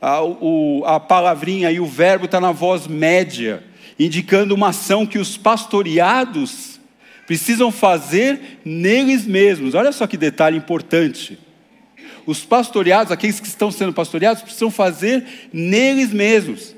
a, 0.00 0.22
o, 0.22 0.82
a 0.86 0.98
palavrinha 0.98 1.70
e 1.70 1.78
o 1.78 1.86
verbo 1.86 2.24
está 2.24 2.40
na 2.40 2.52
voz 2.52 2.86
média, 2.86 3.62
indicando 3.98 4.54
uma 4.54 4.68
ação 4.68 5.06
que 5.06 5.18
os 5.18 5.36
pastoreados 5.36 6.80
precisam 7.26 7.70
fazer 7.70 8.60
neles 8.64 9.26
mesmos. 9.26 9.74
Olha 9.74 9.92
só 9.92 10.06
que 10.06 10.16
detalhe 10.16 10.56
importante. 10.56 11.38
Os 12.26 12.44
pastoreados, 12.44 13.12
aqueles 13.12 13.40
que 13.40 13.46
estão 13.46 13.70
sendo 13.70 13.92
pastoreados, 13.92 14.42
precisam 14.42 14.70
fazer 14.70 15.24
neles 15.52 16.12
mesmos. 16.12 16.74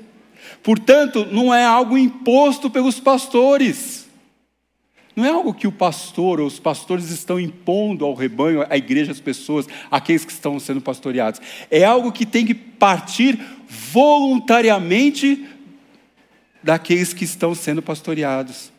Portanto, 0.61 1.27
não 1.31 1.53
é 1.53 1.65
algo 1.65 1.97
imposto 1.97 2.69
pelos 2.69 2.99
pastores. 2.99 4.02
Não 5.15 5.25
é 5.25 5.29
algo 5.29 5.53
que 5.53 5.67
o 5.67 5.71
pastor 5.71 6.39
ou 6.39 6.47
os 6.47 6.59
pastores 6.59 7.09
estão 7.11 7.39
impondo 7.39 8.03
ao 8.03 8.15
rebanho, 8.15 8.65
à 8.67 8.75
igreja, 8.75 9.11
às 9.11 9.19
pessoas, 9.19 9.67
àqueles 9.91 10.25
que 10.25 10.31
estão 10.31 10.59
sendo 10.59 10.81
pastoreados. 10.81 11.39
É 11.69 11.83
algo 11.83 12.11
que 12.11 12.25
tem 12.25 12.45
que 12.45 12.55
partir 12.55 13.39
voluntariamente 13.67 15.47
daqueles 16.63 17.13
que 17.13 17.25
estão 17.25 17.53
sendo 17.53 17.81
pastoreados. 17.81 18.71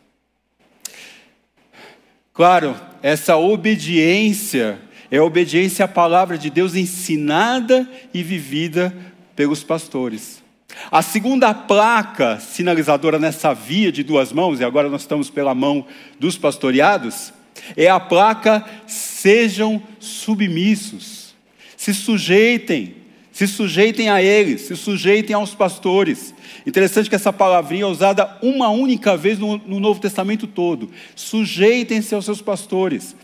Claro, 2.33 2.75
essa 3.01 3.37
obediência 3.37 4.81
é 5.09 5.21
obediência 5.21 5.85
à 5.85 5.87
palavra 5.87 6.37
de 6.37 6.49
Deus 6.49 6.75
ensinada 6.75 7.89
e 8.13 8.21
vivida 8.21 8.93
pelos 9.35 9.63
pastores. 9.63 10.44
A 10.91 11.01
segunda 11.01 11.53
placa 11.53 12.39
sinalizadora 12.39 13.19
nessa 13.19 13.53
via 13.53 13.91
de 13.91 14.03
duas 14.03 14.31
mãos, 14.31 14.59
e 14.59 14.63
agora 14.63 14.89
nós 14.89 15.01
estamos 15.01 15.29
pela 15.29 15.55
mão 15.55 15.85
dos 16.19 16.37
pastoreados, 16.37 17.33
é 17.75 17.89
a 17.89 17.99
placa 17.99 18.63
sejam 18.85 19.81
submissos, 19.99 21.33
se 21.75 21.93
sujeitem, 21.93 22.95
se 23.31 23.47
sujeitem 23.47 24.09
a 24.09 24.21
eles, 24.21 24.61
se 24.61 24.75
sujeitem 24.75 25.35
aos 25.35 25.53
pastores. 25.53 26.33
Interessante 26.65 27.09
que 27.09 27.15
essa 27.15 27.33
palavrinha 27.33 27.83
é 27.83 27.87
usada 27.87 28.37
uma 28.41 28.69
única 28.69 29.17
vez 29.17 29.37
no, 29.37 29.57
no 29.57 29.79
Novo 29.79 29.99
Testamento 29.99 30.47
todo. 30.47 30.89
Sujeitem-se 31.15 32.15
aos 32.15 32.25
seus 32.25 32.41
pastores, 32.41 33.15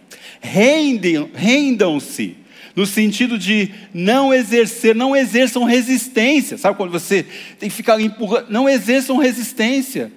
rendam-se 0.42 2.41
no 2.76 2.86
sentido 2.86 3.38
de 3.38 3.72
não 3.94 4.34
exercer, 4.34 4.96
não 4.96 5.16
exerçam 5.16 5.64
resistência. 5.64 6.58
Sabe 6.58 6.78
quando 6.78 6.92
você 6.92 7.26
tem 7.60 7.70
que 7.70 7.76
ficar 7.76 8.00
empurrando? 8.00 8.50
Não 8.50 8.68
exerçam 8.68 9.18
resistência. 9.18 10.12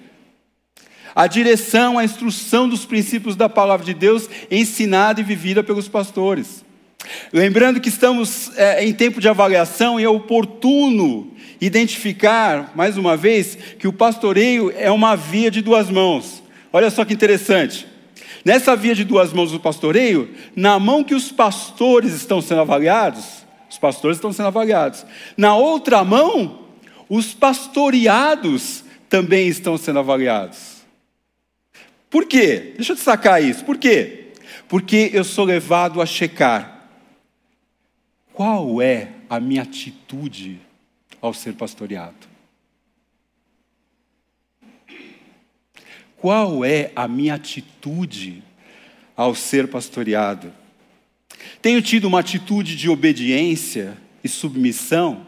A 1.13 1.27
direção, 1.27 1.97
a 1.97 2.03
instrução 2.03 2.67
dos 2.67 2.85
princípios 2.85 3.35
da 3.35 3.47
palavra 3.47 3.85
de 3.85 3.93
Deus 3.93 4.29
ensinada 4.51 5.21
e 5.21 5.23
vivida 5.23 5.63
pelos 5.63 5.87
pastores. 5.87 6.65
Lembrando 7.31 7.79
que 7.79 7.89
estamos 7.89 8.51
é, 8.57 8.83
em 8.83 8.93
tempo 8.93 9.21
de 9.21 9.29
avaliação 9.29 9.99
e 9.99 10.03
é 10.03 10.09
oportuno 10.09 11.31
identificar, 11.61 12.71
mais 12.75 12.97
uma 12.97 13.15
vez, 13.15 13.57
que 13.79 13.87
o 13.87 13.93
pastoreio 13.93 14.73
é 14.75 14.91
uma 14.91 15.15
via 15.15 15.49
de 15.49 15.61
duas 15.61 15.89
mãos. 15.89 16.43
Olha 16.73 16.89
só 16.89 17.05
que 17.05 17.13
interessante. 17.13 17.87
Nessa 18.43 18.75
via 18.75 18.95
de 18.95 19.03
duas 19.03 19.33
mãos 19.33 19.51
do 19.51 19.59
pastoreio, 19.59 20.33
na 20.55 20.79
mão 20.79 21.03
que 21.03 21.15
os 21.15 21.31
pastores 21.31 22.13
estão 22.13 22.41
sendo 22.41 22.61
avaliados, 22.61 23.45
os 23.69 23.77
pastores 23.77 24.17
estão 24.17 24.31
sendo 24.31 24.47
avaliados. 24.47 25.05
Na 25.35 25.55
outra 25.55 26.03
mão, 26.03 26.65
os 27.09 27.33
pastoreados 27.33 28.83
também 29.09 29.47
estão 29.47 29.77
sendo 29.77 29.99
avaliados. 29.99 30.75
Por 32.09 32.25
quê? 32.25 32.73
Deixa 32.75 32.93
eu 32.93 32.95
destacar 32.95 33.43
isso. 33.43 33.65
Por 33.65 33.77
quê? 33.77 34.31
Porque 34.67 35.09
eu 35.13 35.23
sou 35.23 35.45
levado 35.45 36.01
a 36.01 36.05
checar 36.05 36.89
qual 38.33 38.81
é 38.81 39.09
a 39.29 39.39
minha 39.39 39.63
atitude 39.63 40.59
ao 41.21 41.33
ser 41.33 41.53
pastoreado. 41.53 42.24
Qual 46.25 46.65
é 46.65 46.91
a 46.95 47.07
minha 47.07 47.35
atitude 47.35 48.41
ao 49.15 49.35
ser 49.35 49.67
pastoreado? 49.67 50.51
Tenho 51.61 51.79
tido 51.83 52.05
uma 52.05 52.19
atitude 52.19 52.75
de 52.75 52.89
obediência 52.89 53.95
e 54.23 54.27
submissão? 54.27 55.23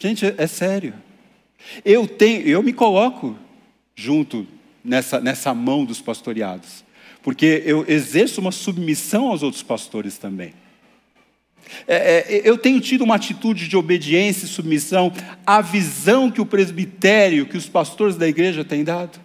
Gente, 0.00 0.26
é, 0.26 0.34
é 0.36 0.48
sério. 0.48 0.94
Eu 1.84 2.08
tenho, 2.08 2.44
eu 2.44 2.60
me 2.60 2.72
coloco 2.72 3.38
junto 3.94 4.44
nessa, 4.82 5.20
nessa 5.20 5.54
mão 5.54 5.84
dos 5.84 6.00
pastoreados, 6.00 6.84
porque 7.22 7.62
eu 7.64 7.84
exerço 7.86 8.40
uma 8.40 8.50
submissão 8.50 9.28
aos 9.28 9.44
outros 9.44 9.62
pastores 9.62 10.18
também. 10.18 10.52
É, 11.86 11.94
é, 11.94 12.42
eu 12.44 12.56
tenho 12.56 12.80
tido 12.80 13.04
uma 13.04 13.16
atitude 13.16 13.68
de 13.68 13.76
obediência 13.76 14.44
e 14.44 14.48
submissão 14.48 15.12
à 15.46 15.60
visão 15.60 16.30
que 16.30 16.40
o 16.40 16.46
presbitério, 16.46 17.46
que 17.46 17.56
os 17.56 17.68
pastores 17.68 18.16
da 18.16 18.26
igreja 18.26 18.64
têm 18.64 18.84
dado? 18.84 19.20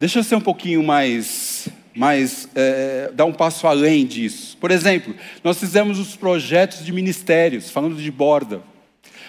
Deixa 0.00 0.20
eu 0.20 0.22
ser 0.22 0.36
um 0.36 0.40
pouquinho 0.40 0.80
mais, 0.80 1.68
mais 1.92 2.48
é, 2.54 3.10
dar 3.12 3.24
um 3.24 3.32
passo 3.32 3.66
além 3.66 4.06
disso. 4.06 4.56
Por 4.58 4.70
exemplo, 4.70 5.12
nós 5.42 5.58
fizemos 5.58 5.98
os 5.98 6.14
projetos 6.14 6.84
de 6.84 6.92
ministérios, 6.92 7.68
falando 7.68 7.96
de 7.96 8.10
borda. 8.10 8.62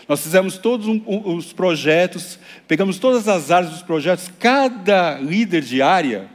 Nós 0.08 0.22
fizemos 0.22 0.58
todos 0.58 0.88
um, 0.88 1.02
um, 1.08 1.36
os 1.36 1.54
projetos, 1.54 2.40
pegamos 2.70 3.00
todas 3.00 3.28
as 3.28 3.50
áreas 3.50 3.72
dos 3.72 3.82
projetos, 3.82 4.32
cada 4.38 5.18
líder 5.18 5.64
de 5.64 5.82
área 5.82 6.30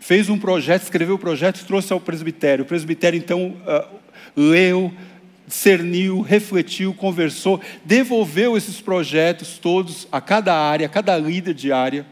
fez 0.00 0.28
um 0.28 0.36
projeto, 0.36 0.82
escreveu 0.82 1.14
o 1.14 1.18
projeto 1.18 1.60
e 1.60 1.64
trouxe 1.64 1.92
ao 1.92 2.00
presbitério. 2.00 2.64
O 2.64 2.66
presbitério, 2.66 3.16
então, 3.16 3.56
uh, 3.64 4.00
leu, 4.34 4.92
discerniu, 5.46 6.22
refletiu, 6.22 6.92
conversou, 6.92 7.60
devolveu 7.84 8.56
esses 8.56 8.80
projetos 8.80 9.58
todos 9.58 10.08
a 10.10 10.20
cada 10.20 10.56
área, 10.56 10.86
a 10.86 10.90
cada 10.90 11.16
líder 11.16 11.54
de 11.54 11.70
área, 11.70 12.04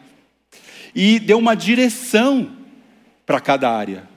e 0.95 1.19
deu 1.19 1.39
uma 1.39 1.57
direção 1.57 2.53
para 3.27 3.41
cada 3.41 3.69
área 3.69 4.10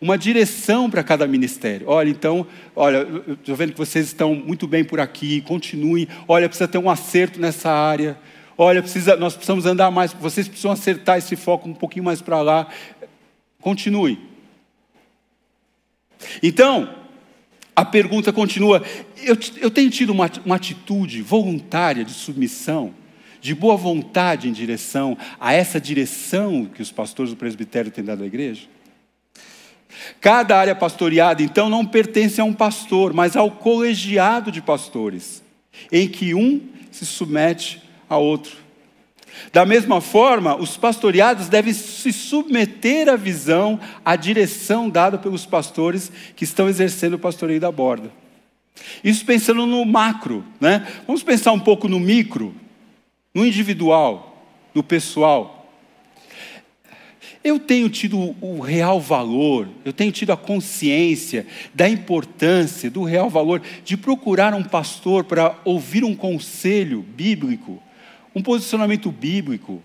uma 0.00 0.16
direção 0.16 0.90
para 0.90 1.02
cada 1.02 1.26
ministério. 1.26 1.86
Olha, 1.88 2.08
então, 2.08 2.46
olha, 2.74 3.06
estou 3.28 3.54
vendo 3.54 3.72
que 3.72 3.78
vocês 3.78 4.06
estão 4.06 4.34
muito 4.34 4.66
bem 4.66 4.82
por 4.82 4.98
aqui, 4.98 5.42
continuem. 5.42 6.08
Olha, 6.26 6.48
precisa 6.48 6.66
ter 6.66 6.78
um 6.78 6.88
acerto 6.88 7.38
nessa 7.38 7.70
área. 7.70 8.18
Olha, 8.56 8.82
precisa, 8.82 9.16
nós 9.16 9.34
precisamos 9.34 9.66
andar 9.66 9.90
mais, 9.90 10.12
vocês 10.14 10.48
precisam 10.48 10.72
acertar 10.72 11.18
esse 11.18 11.36
foco 11.36 11.68
um 11.68 11.74
pouquinho 11.74 12.04
mais 12.04 12.22
para 12.22 12.40
lá. 12.40 12.68
Continue. 13.60 14.18
Então, 16.42 16.94
a 17.76 17.84
pergunta 17.84 18.32
continua: 18.32 18.82
eu, 19.22 19.36
eu 19.60 19.70
tenho 19.70 19.90
tido 19.90 20.10
uma, 20.10 20.30
uma 20.44 20.56
atitude 20.56 21.20
voluntária 21.20 22.04
de 22.04 22.12
submissão, 22.12 22.94
de 23.40 23.54
boa 23.54 23.76
vontade 23.76 24.48
em 24.48 24.52
direção 24.52 25.16
a 25.38 25.52
essa 25.52 25.80
direção 25.80 26.64
que 26.64 26.80
os 26.80 26.90
pastores 26.90 27.32
do 27.32 27.36
presbitério 27.36 27.90
têm 27.90 28.04
dado 28.04 28.22
à 28.22 28.26
igreja? 28.26 28.62
Cada 30.20 30.58
área 30.58 30.74
pastoreada, 30.74 31.42
então, 31.42 31.68
não 31.68 31.84
pertence 31.84 32.40
a 32.40 32.44
um 32.44 32.52
pastor, 32.52 33.12
mas 33.12 33.36
ao 33.36 33.50
colegiado 33.50 34.50
de 34.52 34.62
pastores, 34.62 35.42
em 35.90 36.08
que 36.08 36.34
um 36.34 36.60
se 36.90 37.06
submete 37.06 37.82
a 38.08 38.16
outro. 38.16 38.56
Da 39.52 39.64
mesma 39.64 40.00
forma, 40.00 40.56
os 40.56 40.76
pastoreados 40.76 41.48
devem 41.48 41.72
se 41.72 42.12
submeter 42.12 43.08
à 43.08 43.16
visão, 43.16 43.80
à 44.04 44.16
direção 44.16 44.88
dada 44.88 45.18
pelos 45.18 45.46
pastores 45.46 46.10
que 46.36 46.44
estão 46.44 46.68
exercendo 46.68 47.14
o 47.14 47.18
pastoreio 47.18 47.60
da 47.60 47.70
borda. 47.70 48.10
Isso 49.02 49.24
pensando 49.24 49.66
no 49.66 49.84
macro, 49.84 50.44
né? 50.60 50.86
Vamos 51.06 51.22
pensar 51.22 51.52
um 51.52 51.60
pouco 51.60 51.88
no 51.88 52.00
micro, 52.00 52.54
no 53.34 53.46
individual, 53.46 54.44
no 54.74 54.82
pessoal. 54.82 55.59
Eu 57.42 57.58
tenho 57.58 57.88
tido 57.88 58.36
o 58.38 58.60
real 58.60 59.00
valor, 59.00 59.66
eu 59.82 59.94
tenho 59.94 60.12
tido 60.12 60.30
a 60.30 60.36
consciência 60.36 61.46
da 61.74 61.88
importância, 61.88 62.90
do 62.90 63.02
real 63.02 63.30
valor 63.30 63.62
de 63.82 63.96
procurar 63.96 64.52
um 64.52 64.62
pastor 64.62 65.24
para 65.24 65.58
ouvir 65.64 66.04
um 66.04 66.14
conselho 66.14 67.00
bíblico, 67.00 67.82
um 68.34 68.42
posicionamento 68.42 69.10
bíblico, 69.10 69.82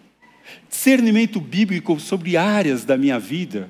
discernimento 0.70 1.40
bíblico 1.40 1.98
sobre 1.98 2.36
áreas 2.36 2.84
da 2.84 2.98
minha 2.98 3.18
vida. 3.18 3.70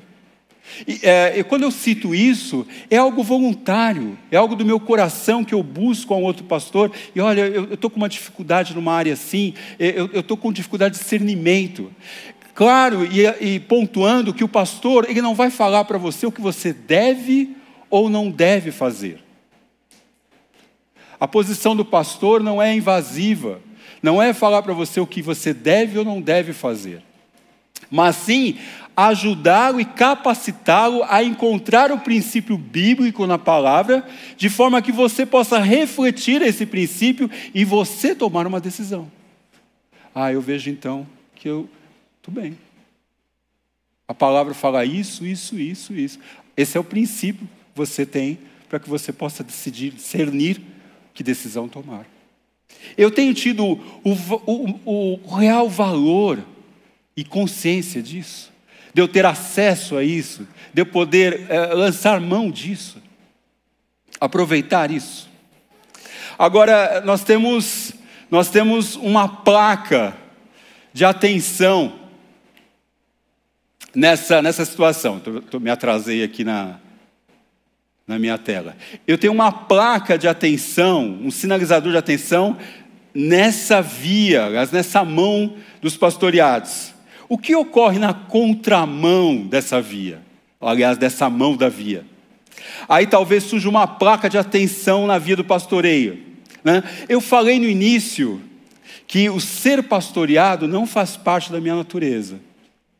E, 0.88 1.00
é, 1.04 1.44
quando 1.44 1.62
eu 1.62 1.72
cito 1.72 2.16
isso, 2.16 2.66
é 2.90 2.98
algo 2.98 3.24
voluntário, 3.24 4.18
é 4.32 4.38
algo 4.38 4.56
do 4.56 4.66
meu 4.66 4.80
coração 4.80 5.44
que 5.44 5.54
eu 5.54 5.62
busco 5.62 6.14
a 6.14 6.18
um 6.18 6.24
outro 6.24 6.44
pastor. 6.44 6.92
E 7.16 7.20
olha, 7.20 7.42
eu 7.42 7.76
estou 7.76 7.90
com 7.90 7.98
uma 7.98 8.10
dificuldade 8.10 8.74
numa 8.74 8.94
área 8.94 9.14
assim, 9.14 9.54
eu 9.78 10.20
estou 10.20 10.36
com 10.36 10.52
dificuldade 10.52 10.96
de 10.96 11.04
discernimento. 11.04 11.92
Claro, 12.56 13.06
e, 13.06 13.26
e 13.56 13.60
pontuando 13.60 14.34
que 14.34 14.44
o 14.44 14.48
pastor, 14.48 15.10
ele 15.10 15.22
não 15.22 15.36
vai 15.36 15.52
falar 15.52 15.84
para 15.84 15.98
você 15.98 16.26
o 16.26 16.32
que 16.32 16.40
você 16.40 16.72
deve 16.72 17.54
ou 17.90 18.10
não 18.10 18.32
deve 18.32 18.72
fazer. 18.72 19.22
A 21.20 21.28
posição 21.28 21.76
do 21.76 21.84
pastor 21.84 22.42
não 22.42 22.62
é 22.62 22.74
invasiva, 22.74 23.60
não 24.02 24.24
é 24.24 24.34
falar 24.34 24.62
para 24.62 24.74
você 24.74 25.02
o 25.02 25.08
que 25.08 25.22
você 25.22 25.54
deve 25.54 26.00
ou 26.00 26.06
não 26.06 26.22
deve 26.22 26.54
fazer, 26.54 27.02
mas 27.92 28.16
sim 28.16 28.58
ajudá-lo 28.96 29.82
e 29.82 29.86
capacitá-lo 29.86 31.04
a 31.10 31.22
encontrar 31.22 31.92
o 31.92 32.00
princípio 32.00 32.58
bíblico 32.58 33.28
na 33.28 33.38
palavra, 33.38 34.08
de 34.38 34.48
forma 34.48 34.82
que 34.82 34.94
você 34.94 35.26
possa 35.26 35.60
refletir 35.60 36.42
esse 36.42 36.66
princípio 36.66 37.30
e 37.54 37.66
você 37.66 38.16
tomar 38.16 38.48
uma 38.48 38.62
decisão. 38.62 39.12
Ah, 40.14 40.32
eu 40.32 40.40
vejo 40.40 40.70
então 40.70 41.06
que 41.36 41.50
eu 41.50 41.68
tudo 42.26 42.42
bem. 42.42 42.58
A 44.08 44.14
palavra 44.14 44.56
fala 44.56 44.84
isso, 44.84 45.24
isso, 45.24 45.60
isso, 45.60 45.94
isso. 45.94 46.20
Esse 46.58 46.76
é 46.76 46.80
o 46.80 46.84
princípio 46.84 47.46
que 47.46 47.76
você 47.76 48.04
tem 48.04 48.40
para 48.68 48.80
que 48.80 48.90
você 48.90 49.14
possa 49.14 49.44
decidir, 49.44 49.92
discernir 49.92 50.60
que 51.14 51.22
decisão 51.22 51.68
tomar. 51.68 52.04
Eu 52.98 53.12
tenho 53.12 53.32
tido 53.32 53.64
o, 53.64 54.12
o, 54.48 55.20
o 55.24 55.36
real 55.36 55.70
valor 55.70 56.44
e 57.16 57.24
consciência 57.24 58.02
disso, 58.02 58.52
de 58.92 59.04
eu 59.04 59.08
ter 59.08 59.24
acesso 59.24 59.96
a 59.96 60.04
isso, 60.04 60.48
de 60.74 60.82
eu 60.82 60.86
poder 60.88 61.46
é, 61.48 61.74
lançar 61.76 62.20
mão 62.20 62.50
disso, 62.50 62.98
aproveitar 64.20 64.90
isso. 64.90 65.30
Agora, 66.40 67.02
nós 67.02 67.24
temos, 67.24 67.94
nós 68.32 68.50
temos 68.50 68.96
uma 68.96 69.28
placa 69.28 70.18
de 70.92 71.06
atenção 71.06 72.05
nessa, 73.96 74.42
nessa 74.42 74.66
situação. 74.66 75.20
Tô, 75.20 75.42
tô, 75.42 75.60
me 75.60 75.70
atrasei 75.70 76.24
aqui 76.24 76.44
na, 76.44 76.76
na 78.06 78.20
minha 78.20 78.38
tela. 78.38 78.76
Eu 79.08 79.18
tenho 79.18 79.34
uma 79.34 79.52
placa 79.52 80.18
de 80.18 80.28
atenção, 80.28 81.20
um 81.22 81.32
sinalizador 81.32 81.92
de 81.92 81.98
atenção 81.98 82.58
nessa 83.14 83.82
via, 83.82 84.50
nessa 84.72 85.06
mão 85.06 85.56
dos 85.82 85.96
pastoreados. 85.96 86.94
O 87.30 87.38
que 87.38 87.56
ocorre 87.56 87.98
na 87.98 88.14
contramão 88.14 89.48
dessa 89.48 89.82
via? 89.82 90.22
Aliás, 90.60 90.98
dessa 90.98 91.30
mão 91.30 91.56
da 91.56 91.70
via. 91.70 92.06
Aí 92.90 93.08
talvez 93.08 93.44
surja 93.44 93.70
uma 93.70 93.88
placa 93.88 94.30
de 94.30 94.38
atenção 94.38 95.08
na 95.08 95.18
via 95.18 95.36
do 95.36 95.44
pastoreio. 95.44 96.20
Né? 96.64 96.84
Eu 97.08 97.22
falei 97.22 97.60
no 97.60 97.66
início 97.66 98.42
que 99.08 99.30
o 99.30 99.40
ser 99.40 99.84
pastoreado 99.84 100.68
não 100.68 100.86
faz 100.86 101.16
parte 101.16 101.52
da 101.52 101.62
minha 101.62 101.76
natureza 101.76 102.40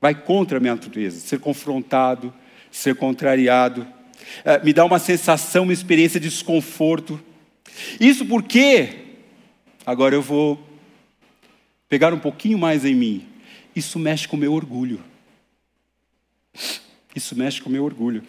vai 0.06 0.14
contra 0.14 0.60
a 0.60 0.62
minha 0.62 0.76
natureza, 0.76 1.20
ser 1.20 1.40
confrontado, 1.40 2.32
ser 2.70 2.94
contrariado, 2.94 3.88
é, 4.44 4.64
me 4.64 4.72
dá 4.72 4.86
uma 4.86 5.00
sensação, 5.00 5.64
uma 5.64 5.74
experiência 5.74 6.20
de 6.20 6.30
desconforto. 6.30 7.20
Isso 8.00 8.24
porque, 8.24 9.00
agora 9.84 10.14
eu 10.14 10.22
vou 10.22 10.64
pegar 11.90 12.14
um 12.14 12.20
pouquinho 12.20 12.60
mais 12.60 12.86
em 12.86 12.94
mim, 12.94 13.26
isso 13.76 13.98
mexe 13.98 14.28
com 14.28 14.36
o 14.36 14.40
meu 14.40 14.54
orgulho. 14.54 15.04
Isso 17.16 17.36
mexe 17.36 17.60
com 17.60 17.70
o 17.70 17.72
meu 17.72 17.84
orgulho. 17.84 18.24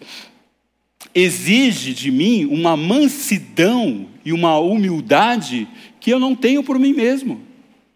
Exige 1.13 1.93
de 1.93 2.09
mim 2.09 2.45
uma 2.45 2.75
mansidão 2.75 4.07
e 4.25 4.33
uma 4.33 4.57
humildade 4.57 5.67
que 5.99 6.09
eu 6.09 6.19
não 6.19 6.35
tenho 6.35 6.63
por 6.63 6.79
mim 6.79 6.93
mesmo. 6.95 7.46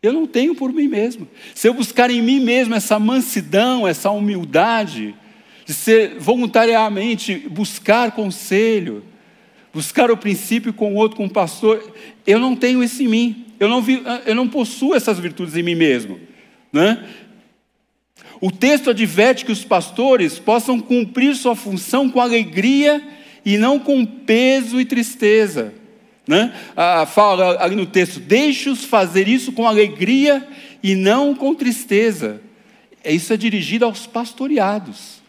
Eu 0.04 0.14
não 0.14 0.26
tenho 0.26 0.56
por 0.56 0.74
mim 0.74 0.88
mesmo. 0.88 1.28
Se 1.54 1.68
eu 1.68 1.76
buscar 1.76 2.10
em 2.10 2.24
mim 2.24 2.40
mesmo 2.40 2.74
essa 2.74 2.98
mansidão, 2.98 3.88
essa 3.88 4.10
humildade, 4.10 5.14
de 5.64 5.74
ser 5.76 6.18
voluntariamente 6.18 7.36
buscar 7.48 8.12
conselho, 8.12 9.04
buscar 9.72 10.10
o 10.10 10.18
princípio 10.18 10.74
com 10.74 10.94
o 10.94 10.96
outro, 10.96 11.18
com 11.18 11.26
o 11.26 11.30
pastor, 11.30 11.94
eu 12.26 12.40
não 12.40 12.56
tenho 12.56 12.84
isso 12.84 13.04
em 13.04 13.08
mim. 13.08 13.46
Eu 13.60 13.70
não, 13.70 13.80
vi, 13.80 14.02
eu 14.26 14.34
não 14.34 14.48
possuo 14.48 14.96
essas 14.96 15.20
virtudes 15.20 15.56
em 15.56 15.62
mim 15.62 15.76
mesmo. 15.76 16.20
Né? 16.74 17.08
O 18.42 18.52
texto 18.52 18.90
adverte 18.90 19.46
que 19.46 19.52
os 19.52 19.64
pastores 19.64 20.40
possam 20.40 20.80
cumprir 20.80 21.36
sua 21.36 21.56
função 21.56 22.10
com 22.10 22.20
alegria 22.20 23.08
e 23.46 23.56
não 23.56 23.78
com 23.78 24.04
peso 24.04 24.82
e 24.82 24.86
tristeza. 24.86 25.76
Né? 26.28 26.54
Ah, 26.76 27.06
fala 27.06 27.64
ali 27.64 27.76
no 27.76 27.86
texto: 27.86 28.20
deixe-os 28.20 28.84
fazer 28.84 29.28
isso 29.28 29.52
com 29.52 29.68
alegria 29.68 30.48
e 30.84 30.96
não 30.96 31.34
com 31.34 31.54
tristeza. 31.56 32.42
Isso 33.04 33.34
é 33.34 33.38
dirigido 33.38 33.86
aos 33.86 34.06
pastoreados. 34.06 35.22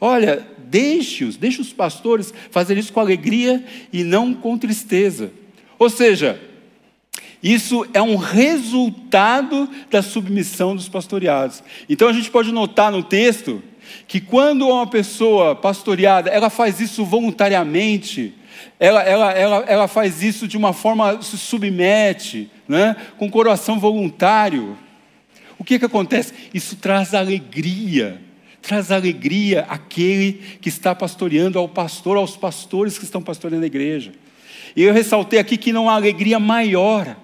Olha, 0.00 0.46
deixe-os, 0.58 1.36
deixe 1.36 1.60
os 1.60 1.72
pastores 1.72 2.32
fazer 2.50 2.78
isso 2.78 2.92
com 2.92 3.00
alegria 3.00 3.64
e 3.92 4.02
não 4.02 4.32
com 4.32 4.56
tristeza. 4.56 5.30
Ou 5.78 5.90
seja, 5.90 6.40
isso 7.42 7.86
é 7.94 8.02
um 8.02 8.16
resultado 8.16 9.68
da 9.90 10.02
submissão 10.02 10.74
dos 10.74 10.88
pastoreados. 10.88 11.62
Então 11.88 12.08
a 12.08 12.12
gente 12.12 12.30
pode 12.30 12.50
notar 12.52 12.90
no 12.90 13.02
texto 13.02 13.62
que 14.06 14.20
quando 14.20 14.68
uma 14.68 14.86
pessoa 14.86 15.54
pastoreada, 15.54 16.30
ela 16.30 16.50
faz 16.50 16.80
isso 16.80 17.04
voluntariamente, 17.04 18.34
ela, 18.78 19.02
ela, 19.02 19.32
ela, 19.32 19.64
ela 19.66 19.88
faz 19.88 20.22
isso 20.22 20.48
de 20.48 20.56
uma 20.56 20.72
forma, 20.72 21.20
se 21.22 21.36
submete, 21.38 22.50
né? 22.68 22.96
com 23.18 23.30
coração 23.30 23.78
voluntário. 23.78 24.76
O 25.58 25.64
que, 25.64 25.78
que 25.78 25.84
acontece? 25.84 26.32
Isso 26.54 26.76
traz 26.76 27.14
alegria, 27.14 28.20
traz 28.62 28.90
alegria 28.90 29.66
àquele 29.68 30.34
que 30.60 30.68
está 30.68 30.94
pastoreando, 30.94 31.58
ao 31.58 31.68
pastor, 31.68 32.16
aos 32.16 32.36
pastores 32.36 32.98
que 32.98 33.04
estão 33.04 33.22
pastoreando 33.22 33.64
a 33.64 33.66
igreja. 33.66 34.12
E 34.74 34.82
eu 34.82 34.92
ressaltei 34.92 35.38
aqui 35.38 35.56
que 35.56 35.72
não 35.72 35.88
há 35.90 35.94
alegria 35.94 36.38
maior 36.38 37.16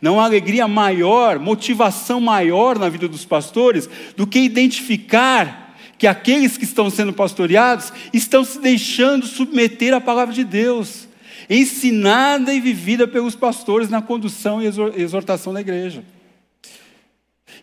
não 0.00 0.20
há 0.20 0.24
alegria 0.24 0.68
maior, 0.68 1.38
motivação 1.38 2.20
maior 2.20 2.78
na 2.78 2.88
vida 2.88 3.08
dos 3.08 3.24
pastores 3.24 3.88
do 4.16 4.26
que 4.26 4.38
identificar 4.38 5.67
que 5.98 6.06
aqueles 6.06 6.56
que 6.56 6.64
estão 6.64 6.88
sendo 6.88 7.12
pastoreados 7.12 7.92
estão 8.12 8.44
se 8.44 8.60
deixando 8.60 9.26
submeter 9.26 9.92
à 9.92 10.00
palavra 10.00 10.32
de 10.32 10.44
Deus, 10.44 11.08
ensinada 11.50 12.54
e 12.54 12.60
vivida 12.60 13.08
pelos 13.08 13.34
pastores 13.34 13.88
na 13.88 14.00
condução 14.00 14.62
e 14.62 14.66
exortação 15.00 15.52
da 15.52 15.60
igreja. 15.60 16.04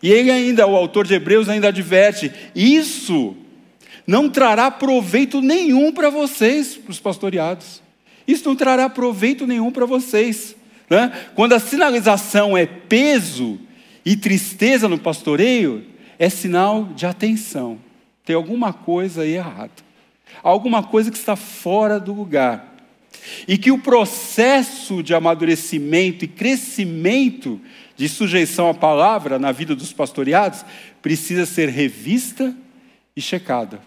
E 0.02 0.12
ele 0.12 0.30
ainda, 0.30 0.66
o 0.66 0.76
autor 0.76 1.06
de 1.06 1.14
Hebreus, 1.14 1.48
ainda 1.48 1.68
adverte: 1.68 2.30
isso 2.54 3.34
não 4.06 4.28
trará 4.28 4.70
proveito 4.70 5.40
nenhum 5.40 5.90
para 5.90 6.10
vocês, 6.10 6.76
para 6.76 6.90
os 6.90 7.00
pastoreados. 7.00 7.82
Isso 8.28 8.46
não 8.46 8.56
trará 8.56 8.88
proveito 8.90 9.46
nenhum 9.46 9.70
para 9.70 9.86
vocês. 9.86 10.54
Né? 10.90 11.12
Quando 11.34 11.54
a 11.54 11.60
sinalização 11.60 12.56
é 12.56 12.66
peso 12.66 13.58
e 14.04 14.16
tristeza 14.16 14.88
no 14.88 14.98
pastoreio, 14.98 15.84
é 16.18 16.28
sinal 16.28 16.84
de 16.94 17.06
atenção. 17.06 17.85
Tem 18.26 18.34
alguma 18.34 18.72
coisa 18.72 19.22
aí 19.22 19.36
errada. 19.36 19.70
Alguma 20.42 20.82
coisa 20.82 21.12
que 21.12 21.16
está 21.16 21.36
fora 21.36 22.00
do 22.00 22.12
lugar. 22.12 22.74
E 23.46 23.56
que 23.56 23.70
o 23.70 23.78
processo 23.78 25.00
de 25.00 25.14
amadurecimento 25.14 26.24
e 26.24 26.28
crescimento 26.28 27.60
de 27.96 28.08
sujeição 28.08 28.68
à 28.68 28.74
palavra 28.74 29.38
na 29.38 29.52
vida 29.52 29.76
dos 29.76 29.92
pastoreados 29.92 30.64
precisa 31.00 31.46
ser 31.46 31.68
revista 31.68 32.54
e 33.14 33.20
checada. 33.20 33.80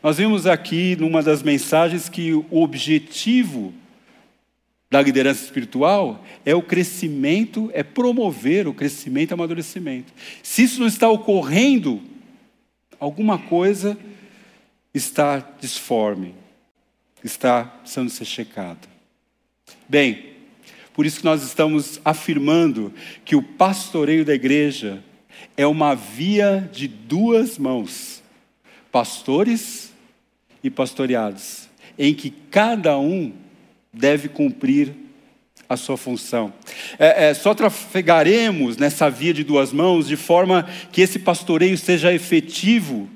Nós 0.00 0.16
vimos 0.18 0.46
aqui 0.46 0.94
numa 0.96 1.20
das 1.20 1.42
mensagens 1.42 2.08
que 2.08 2.32
o 2.32 2.46
objetivo 2.62 3.74
da 4.88 5.02
liderança 5.02 5.42
espiritual 5.42 6.24
é 6.46 6.54
o 6.54 6.62
crescimento, 6.62 7.68
é 7.74 7.82
promover 7.82 8.68
o 8.68 8.74
crescimento 8.74 9.32
e 9.32 9.34
amadurecimento. 9.34 10.12
Se 10.40 10.62
isso 10.62 10.78
não 10.78 10.86
está 10.86 11.08
ocorrendo, 11.08 12.00
alguma 12.98 13.38
coisa 13.38 13.98
está 14.92 15.38
disforme, 15.60 16.34
está 17.22 17.64
precisando 17.64 18.10
ser 18.10 18.24
checada. 18.24 18.88
Bem, 19.88 20.34
por 20.92 21.04
isso 21.04 21.18
que 21.18 21.24
nós 21.24 21.42
estamos 21.42 22.00
afirmando 22.04 22.92
que 23.24 23.34
o 23.34 23.42
pastoreio 23.42 24.24
da 24.24 24.34
igreja 24.34 25.02
é 25.56 25.66
uma 25.66 25.94
via 25.94 26.68
de 26.72 26.86
duas 26.86 27.58
mãos, 27.58 28.22
pastores 28.92 29.92
e 30.62 30.70
pastoreados, 30.70 31.68
em 31.98 32.14
que 32.14 32.30
cada 32.30 32.98
um 32.98 33.32
deve 33.92 34.28
cumprir 34.28 35.03
a 35.68 35.76
sua 35.76 35.96
função. 35.96 36.52
É, 36.98 37.28
é, 37.28 37.34
só 37.34 37.54
trafegaremos 37.54 38.76
nessa 38.76 39.10
via 39.10 39.32
de 39.32 39.44
duas 39.44 39.72
mãos 39.72 40.06
de 40.06 40.16
forma 40.16 40.68
que 40.92 41.00
esse 41.00 41.18
pastoreio 41.18 41.76
seja 41.76 42.12
efetivo 42.12 43.08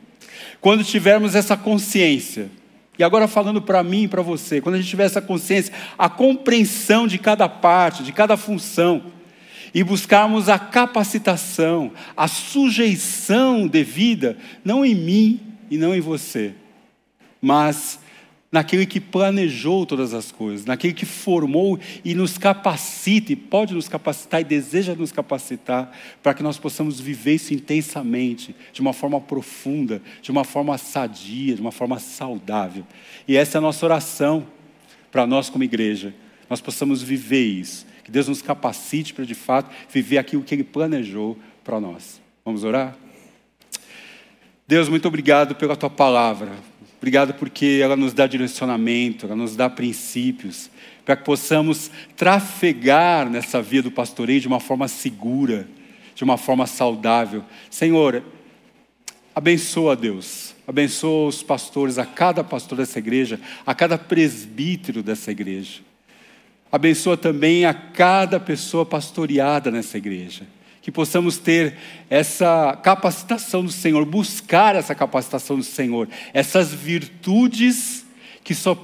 quando 0.61 0.85
tivermos 0.85 1.35
essa 1.35 1.57
consciência. 1.57 2.51
E 2.99 3.05
agora 3.05 3.29
falando 3.29 3.63
para 3.63 3.83
mim 3.83 4.05
e 4.05 4.09
para 4.09 4.23
você, 4.23 4.61
quando 4.61 4.75
a 4.75 4.79
gente 4.79 4.91
tiver 4.91 5.05
essa 5.05 5.23
consciência, 5.23 5.73
a 5.97 6.09
compreensão 6.09 7.07
de 7.07 7.17
cada 7.17 7.49
parte, 7.49 8.03
de 8.03 8.13
cada 8.13 8.37
função, 8.37 9.05
e 9.73 9.85
buscarmos 9.85 10.49
a 10.49 10.59
capacitação, 10.59 11.93
a 12.17 12.27
sujeição 12.27 13.67
devida, 13.67 14.37
não 14.65 14.85
em 14.85 14.95
mim 14.95 15.41
e 15.71 15.77
não 15.77 15.95
em 15.95 16.01
você, 16.01 16.55
mas 17.41 18.01
naquele 18.51 18.87
que 18.87 18.99
planejou 18.99 19.85
todas 19.85 20.15
as 20.15 20.33
coisas, 20.33 20.65
naquele 20.65 20.95
que 20.95 21.05
formou 21.05 21.79
e 22.05 22.15
nos 22.15 22.39
capacita, 22.39 23.33
e 23.33 23.37
pode 23.37 23.75
nos 23.75 23.89
capacitar 23.89 24.41
e 24.41 24.45
deseja 24.45 24.95
nos 24.95 25.13
capacitar, 25.13 25.93
para 26.23 26.33
que 26.33 26.43
nós 26.43 26.59
possamos 26.59 26.99
viver 26.99 27.35
isso 27.35 27.53
intensamente, 27.53 28.57
de 28.73 28.81
uma 28.81 28.93
forma 28.93 29.21
profunda, 29.21 30.01
de 30.23 30.31
uma 30.31 30.45
forma 30.45 30.79
sadia, 30.79 31.55
de 31.55 31.61
uma 31.61 31.73
forma 31.73 31.99
saudável. 31.99 32.87
E 33.27 33.37
essa 33.37 33.57
é 33.57 33.61
a 33.61 33.63
nossa 33.63 33.85
oração 33.85 34.47
para 35.11 35.27
nós 35.27 35.51
como 35.51 35.65
igreja, 35.65 36.15
nós 36.49 36.61
possamos 36.61 37.03
viver 37.03 37.45
isso, 37.45 37.87
que 38.03 38.11
Deus 38.11 38.29
nos 38.29 38.41
capacite 38.41 39.13
para 39.13 39.27
de 39.27 39.35
fato 39.35 39.71
viver 39.91 40.17
aquilo 40.17 40.43
que 40.43 40.55
Ele 40.55 40.65
planejou 40.65 41.39
para 41.63 41.79
nós. 41.79 42.21
Vamos 42.45 42.65
orar? 42.65 42.97
Deus, 44.67 44.89
muito 44.89 45.07
obrigado 45.07 45.55
pela 45.55 45.77
tua 45.77 45.91
palavra. 45.91 46.53
Obrigado 46.99 47.33
porque 47.35 47.81
ela 47.83 47.97
nos 47.97 48.13
dá 48.13 48.27
direcionamento, 48.27 49.25
ela 49.25 49.37
nos 49.37 49.55
dá 49.55 49.71
princípios, 49.71 50.69
para 51.05 51.17
que 51.17 51.25
possamos 51.25 51.91
trafegar 52.17 53.31
nessa 53.31 53.63
via 53.63 53.83
do 53.83 53.91
pastoreio 53.91 54.41
de 54.41 54.49
uma 54.49 54.59
forma 54.59 54.89
segura, 54.89 55.69
de 56.15 56.25
uma 56.25 56.37
forma 56.37 56.67
saudável. 56.67 57.45
Senhor, 57.71 58.23
abençoa 59.33 59.95
Deus, 59.95 60.57
abençoa 60.67 61.29
os 61.29 61.41
pastores, 61.41 61.99
a 61.99 62.05
cada 62.05 62.43
pastor 62.43 62.79
dessa 62.79 62.99
igreja, 62.99 63.41
a 63.65 63.75
cada 63.77 63.97
presbítero 63.97 65.01
dessa 65.01 65.31
igreja. 65.31 65.81
Abençoa 66.71 67.17
também 67.17 67.65
a 67.65 67.73
cada 67.73 68.41
pessoa 68.41 68.85
pastoreada 68.85 69.71
nessa 69.71 69.97
igreja 69.97 70.58
que 70.89 70.93
possamos 70.93 71.37
ter 71.37 71.77
essa 72.09 72.75
capacitação 72.83 73.63
do 73.63 73.71
Senhor, 73.71 74.07
buscar 74.07 74.75
essa 74.75 74.95
capacitação 74.95 75.59
do 75.59 75.63
Senhor, 75.63 76.09
essas 76.33 76.73
virtudes 76.73 78.07
que 78.43 78.55
só, 78.55 78.75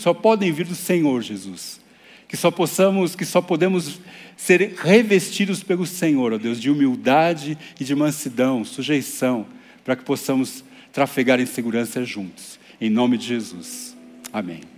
só 0.00 0.12
podem 0.12 0.50
vir 0.50 0.66
do 0.66 0.74
Senhor 0.74 1.22
Jesus. 1.22 1.80
Que 2.26 2.36
só 2.36 2.50
possamos, 2.50 3.14
que 3.14 3.24
só 3.24 3.40
podemos 3.40 4.00
ser 4.36 4.74
revestidos 4.76 5.62
pelo 5.62 5.86
Senhor, 5.86 6.32
ó 6.32 6.38
Deus, 6.38 6.60
de 6.60 6.68
humildade 6.68 7.56
e 7.78 7.84
de 7.84 7.94
mansidão, 7.94 8.64
sujeição, 8.64 9.46
para 9.84 9.94
que 9.94 10.02
possamos 10.02 10.64
trafegar 10.92 11.38
em 11.38 11.46
segurança 11.46 12.04
juntos. 12.04 12.58
Em 12.80 12.90
nome 12.90 13.16
de 13.16 13.28
Jesus. 13.28 13.96
Amém. 14.32 14.71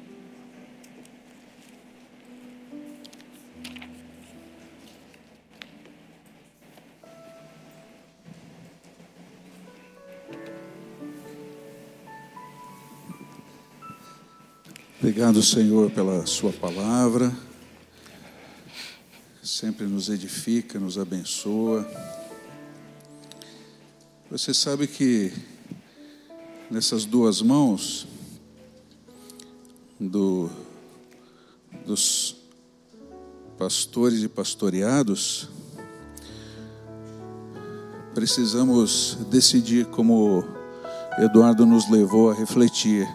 Obrigado, 15.06 15.42
Senhor, 15.42 15.90
pela 15.90 16.24
Sua 16.24 16.50
palavra. 16.50 17.30
Sempre 19.42 19.84
nos 19.84 20.08
edifica, 20.08 20.80
nos 20.80 20.96
abençoa. 20.96 21.86
Você 24.30 24.54
sabe 24.54 24.86
que 24.86 25.30
nessas 26.70 27.04
duas 27.04 27.42
mãos 27.42 28.06
do, 30.00 30.48
dos 31.84 32.36
pastores 33.58 34.22
e 34.22 34.28
pastoreados, 34.28 35.50
precisamos 38.14 39.18
decidir 39.30 39.84
como 39.84 40.42
Eduardo 41.18 41.66
nos 41.66 41.90
levou 41.90 42.30
a 42.30 42.34
refletir. 42.34 43.06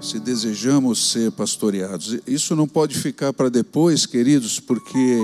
Se 0.00 0.18
desejamos 0.18 1.10
ser 1.12 1.30
pastoreados, 1.32 2.18
isso 2.26 2.56
não 2.56 2.66
pode 2.66 2.98
ficar 2.98 3.34
para 3.34 3.50
depois, 3.50 4.06
queridos, 4.06 4.58
porque 4.58 5.18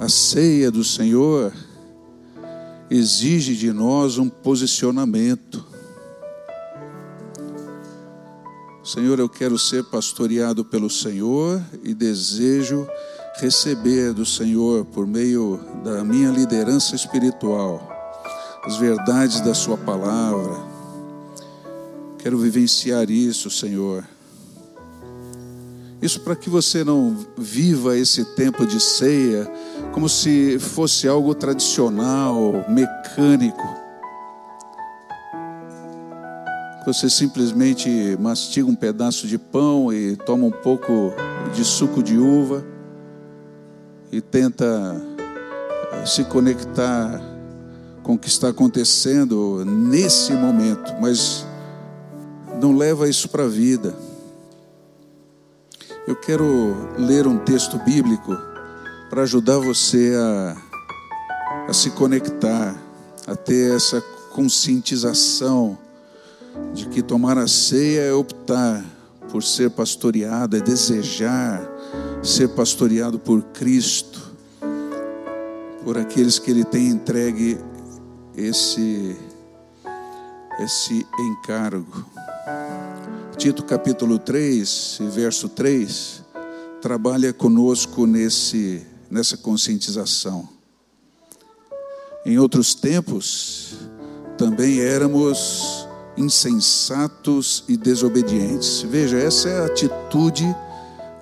a 0.00 0.08
ceia 0.08 0.68
do 0.68 0.82
Senhor 0.82 1.52
exige 2.90 3.54
de 3.54 3.72
nós 3.72 4.18
um 4.18 4.28
posicionamento. 4.28 5.64
Senhor, 8.82 9.18
eu 9.18 9.28
quero 9.28 9.58
ser 9.58 9.84
pastoreado 9.84 10.64
pelo 10.64 10.90
Senhor 10.90 11.62
e 11.82 11.94
desejo 11.94 12.86
receber 13.36 14.12
do 14.12 14.26
Senhor, 14.26 14.84
por 14.84 15.06
meio 15.06 15.58
da 15.84 16.04
minha 16.04 16.30
liderança 16.30 16.94
espiritual, 16.94 17.88
as 18.64 18.76
verdades 18.76 19.40
da 19.40 19.54
Sua 19.54 19.76
palavra. 19.76 20.73
Quero 22.24 22.38
vivenciar 22.38 23.10
isso, 23.10 23.50
Senhor. 23.50 24.02
Isso 26.00 26.20
para 26.20 26.34
que 26.34 26.48
você 26.48 26.82
não 26.82 27.14
viva 27.36 27.98
esse 27.98 28.24
tempo 28.34 28.64
de 28.64 28.80
ceia 28.80 29.46
como 29.92 30.08
se 30.08 30.58
fosse 30.58 31.06
algo 31.06 31.34
tradicional, 31.34 32.64
mecânico. 32.66 33.62
Você 36.86 37.10
simplesmente 37.10 38.16
mastiga 38.18 38.70
um 38.70 38.74
pedaço 38.74 39.26
de 39.26 39.36
pão 39.36 39.92
e 39.92 40.16
toma 40.16 40.46
um 40.46 40.50
pouco 40.50 41.12
de 41.54 41.62
suco 41.62 42.02
de 42.02 42.16
uva 42.16 42.64
e 44.10 44.22
tenta 44.22 44.64
eh, 45.92 46.06
se 46.06 46.24
conectar 46.24 47.20
com 48.02 48.14
o 48.14 48.18
que 48.18 48.28
está 48.28 48.48
acontecendo 48.48 49.62
nesse 49.66 50.32
momento, 50.32 50.90
mas 50.98 51.44
não 52.60 52.76
leva 52.76 53.08
isso 53.08 53.28
para 53.28 53.44
a 53.44 53.48
vida. 53.48 53.94
Eu 56.06 56.16
quero 56.16 56.76
ler 56.98 57.26
um 57.26 57.38
texto 57.38 57.78
bíblico 57.78 58.36
para 59.08 59.22
ajudar 59.22 59.58
você 59.58 60.12
a, 60.16 60.56
a 61.68 61.72
se 61.72 61.90
conectar, 61.90 62.76
a 63.26 63.34
ter 63.34 63.74
essa 63.74 64.00
conscientização 64.32 65.78
de 66.72 66.86
que 66.88 67.02
tomar 67.02 67.38
a 67.38 67.48
ceia 67.48 68.02
é 68.02 68.12
optar 68.12 68.84
por 69.30 69.42
ser 69.42 69.70
pastoreado, 69.70 70.56
é 70.56 70.60
desejar 70.60 71.70
ser 72.22 72.48
pastoreado 72.48 73.18
por 73.18 73.42
Cristo, 73.42 74.32
por 75.84 75.98
aqueles 75.98 76.38
que 76.38 76.50
Ele 76.50 76.64
tem 76.64 76.88
entregue 76.88 77.58
esse, 78.36 79.16
esse 80.60 81.06
encargo. 81.18 82.06
Tito 83.36 83.64
capítulo 83.64 84.18
3, 84.18 84.98
verso 85.10 85.48
3, 85.48 86.22
trabalha 86.80 87.32
conosco 87.32 88.06
nesse, 88.06 88.86
nessa 89.10 89.36
conscientização. 89.36 90.48
Em 92.24 92.38
outros 92.38 92.74
tempos, 92.74 93.74
também 94.38 94.80
éramos 94.80 95.86
insensatos 96.16 97.64
e 97.68 97.76
desobedientes. 97.76 98.82
Veja, 98.82 99.18
essa 99.18 99.48
é 99.48 99.60
a 99.60 99.66
atitude 99.66 100.44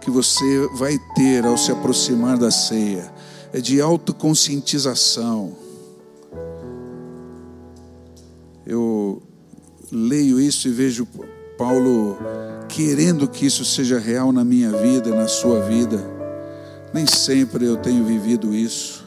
que 0.00 0.10
você 0.10 0.68
vai 0.74 0.98
ter 1.14 1.44
ao 1.44 1.56
se 1.56 1.72
aproximar 1.72 2.36
da 2.36 2.50
ceia 2.50 3.12
é 3.52 3.60
de 3.60 3.80
autoconscientização. 3.80 5.54
Eu 8.66 9.22
leio 9.92 10.40
isso 10.40 10.66
e 10.66 10.70
vejo 10.70 11.06
Paulo 11.58 12.16
querendo 12.66 13.28
que 13.28 13.44
isso 13.44 13.62
seja 13.62 13.98
real 13.98 14.32
na 14.32 14.42
minha 14.42 14.70
vida, 14.70 15.14
na 15.14 15.28
sua 15.28 15.60
vida. 15.60 16.02
Nem 16.94 17.06
sempre 17.06 17.66
eu 17.66 17.76
tenho 17.76 18.02
vivido 18.04 18.54
isso. 18.54 19.04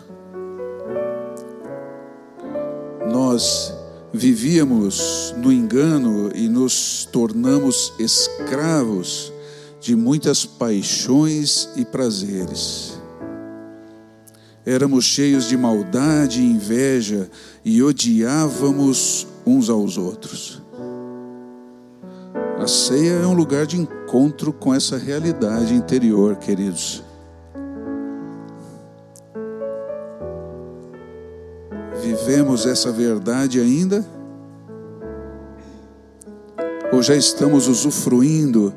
Nós 3.12 3.74
vivíamos 4.14 5.34
no 5.38 5.52
engano 5.52 6.32
e 6.36 6.48
nos 6.48 7.08
tornamos 7.12 7.92
escravos 7.98 9.34
de 9.82 9.96
muitas 9.96 10.46
paixões 10.46 11.70
e 11.76 11.84
prazeres. 11.84 12.94
Éramos 14.66 15.06
cheios 15.06 15.48
de 15.48 15.58
maldade 15.58 16.42
e 16.42 16.46
inveja 16.46 17.30
e 17.64 17.82
odiávamos 17.84 19.28
uns 19.46 19.70
aos 19.70 19.98
outros. 19.98 20.65
A 22.66 22.68
ceia 22.68 23.12
é 23.22 23.28
um 23.28 23.36
lugar 23.36 23.68
de 23.68 23.80
encontro 23.80 24.52
com 24.52 24.74
essa 24.74 24.98
realidade 24.98 25.76
interior, 25.76 26.36
queridos. 26.38 27.04
Vivemos 32.02 32.66
essa 32.66 32.92
verdade 32.92 33.60
ainda? 33.60 34.04
Ou 36.92 37.04
já 37.04 37.16
estamos 37.16 37.68
usufruindo 37.68 38.74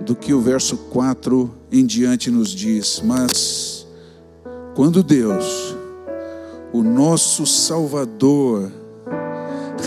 do 0.00 0.16
que 0.16 0.32
o 0.32 0.40
verso 0.40 0.78
4 0.90 1.50
em 1.70 1.84
diante 1.84 2.30
nos 2.30 2.48
diz. 2.48 3.02
Mas 3.04 3.86
quando 4.74 5.02
Deus, 5.02 5.76
o 6.72 6.82
nosso 6.82 7.44
Salvador, 7.44 8.72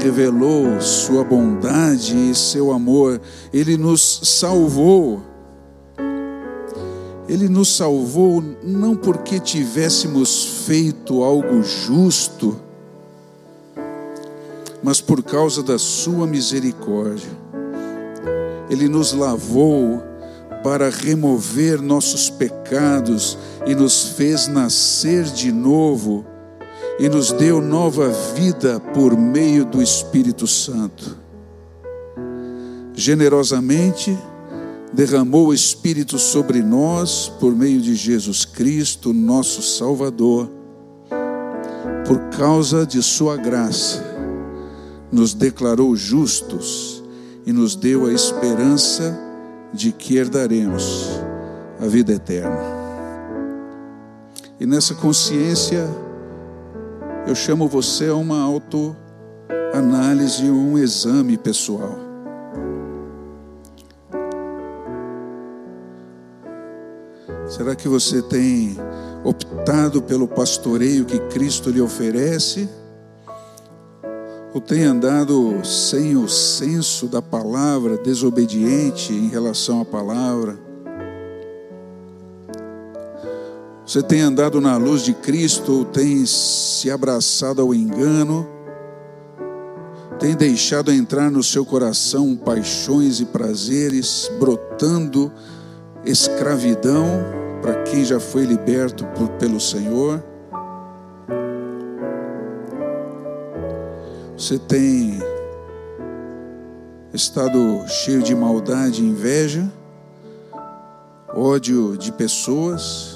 revelou 0.04 0.82
sua 0.82 1.24
bondade 1.24 2.14
e 2.14 2.36
seu 2.36 2.74
amor, 2.74 3.22
ele 3.54 3.78
nos 3.78 4.20
salvou. 4.24 5.22
Ele 7.30 7.48
nos 7.48 7.78
salvou 7.78 8.44
não 8.62 8.98
porque 8.98 9.40
tivéssemos 9.40 10.66
feito 10.68 11.24
algo 11.24 11.64
justo, 11.64 12.60
mas 14.84 15.00
por 15.00 15.24
causa 15.24 15.64
da 15.64 15.80
sua 15.80 16.28
misericórdia. 16.28 17.32
Ele 18.70 18.90
nos 18.90 19.14
lavou 19.14 20.04
para 20.62 20.90
remover 20.90 21.82
nossos 21.82 22.30
pecados 22.30 23.38
e 23.66 23.74
nos 23.74 24.10
fez 24.10 24.48
nascer 24.50 25.24
de 25.24 25.50
novo 25.50 26.26
e 27.00 27.10
nos 27.10 27.32
deu 27.32 27.62
nova 27.62 28.10
vida 28.36 28.80
por 28.94 29.18
meio 29.18 29.66
do 29.66 29.82
Espírito 29.82 30.46
Santo. 30.48 31.18
Generosamente 32.94 34.18
derramou 34.94 35.48
o 35.48 35.54
Espírito 35.54 36.20
sobre 36.20 36.62
nós 36.62 37.32
por 37.40 37.56
meio 37.56 37.82
de 37.82 37.96
Jesus 37.96 38.46
Cristo, 38.46 39.12
nosso 39.12 39.62
Salvador. 39.62 40.50
Por 42.08 42.20
causa 42.38 42.86
de 42.86 43.02
Sua 43.02 43.38
graça, 43.38 44.04
nos 45.12 45.34
declarou 45.34 45.96
justos 45.96 47.04
e 47.46 47.52
nos 47.52 47.76
deu 47.76 48.06
a 48.06 48.14
esperança 48.14 49.20
de 49.74 49.92
que 49.92 50.18
herdaremos 50.18 51.10
a 51.80 51.88
vida 51.88 52.14
eterna. 52.14 52.84
E 54.60 54.66
nessa 54.66 54.94
consciência, 54.94 55.90
eu 57.28 57.36
chamo 57.36 57.68
você 57.68 58.08
a 58.08 58.16
uma 58.16 58.42
autoanálise, 58.42 60.50
um 60.50 60.78
exame 60.78 61.38
pessoal. 61.38 62.00
Será 67.48 67.76
que 67.76 67.88
você 67.88 68.22
tem 68.22 68.78
optado 69.24 70.02
pelo 70.02 70.28
pastoreio 70.28 71.06
que 71.06 71.20
Cristo 71.30 71.70
lhe 71.70 71.82
oferece? 71.82 72.68
ou 74.54 74.62
tem 74.62 74.84
andado 74.84 75.66
sem 75.66 76.16
o 76.16 76.30
senso 76.30 77.08
da 77.08 77.22
palavra, 77.22 77.98
desobediente 77.98 79.12
em 79.12 79.28
relação 79.28 79.82
à 79.82 79.86
palavra? 79.86 80.63
Você 83.94 84.02
tem 84.02 84.22
andado 84.22 84.60
na 84.60 84.76
luz 84.76 85.04
de 85.04 85.14
Cristo 85.14 85.72
ou 85.72 85.86
tem 85.86 86.26
se 86.26 86.90
abraçado 86.90 87.62
ao 87.62 87.76
engano? 87.76 88.50
Tem 90.18 90.36
deixado 90.36 90.92
entrar 90.92 91.30
no 91.30 91.44
seu 91.44 91.64
coração 91.64 92.36
paixões 92.36 93.20
e 93.20 93.26
prazeres, 93.26 94.32
brotando 94.40 95.32
escravidão 96.04 97.06
para 97.62 97.84
quem 97.84 98.04
já 98.04 98.20
foi 98.20 98.46
liberto 98.46 99.06
por, 99.16 99.30
pelo 99.34 99.60
Senhor? 99.60 100.24
Você 104.36 104.58
tem 104.58 105.20
estado 107.14 107.60
cheio 107.88 108.24
de 108.24 108.34
maldade 108.34 109.04
e 109.04 109.08
inveja, 109.08 109.72
ódio 111.32 111.96
de 111.96 112.12
pessoas, 112.12 113.13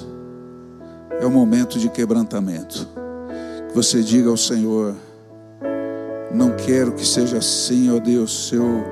é 1.20 1.26
o 1.26 1.30
momento 1.30 1.78
de 1.78 1.88
quebrantamento. 1.88 2.88
Que 3.68 3.74
você 3.74 4.02
diga 4.02 4.30
ao 4.30 4.36
Senhor: 4.36 4.94
Não 6.32 6.56
quero 6.56 6.92
que 6.92 7.06
seja 7.06 7.38
assim, 7.38 7.94
ó 7.94 7.98
Deus, 7.98 8.50
eu, 8.52 8.84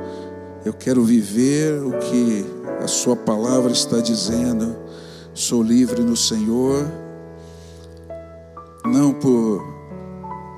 eu 0.64 0.72
quero 0.72 1.03
viver 1.05 1.81
o 1.83 1.93
que 1.99 2.45
a 2.83 2.87
Sua 2.87 3.16
palavra 3.16 3.72
está 3.72 4.01
dizendo. 4.01 4.77
Sou 5.33 5.62
livre 5.62 6.03
no 6.03 6.16
Senhor, 6.16 6.91
não 8.85 9.12
por 9.12 9.77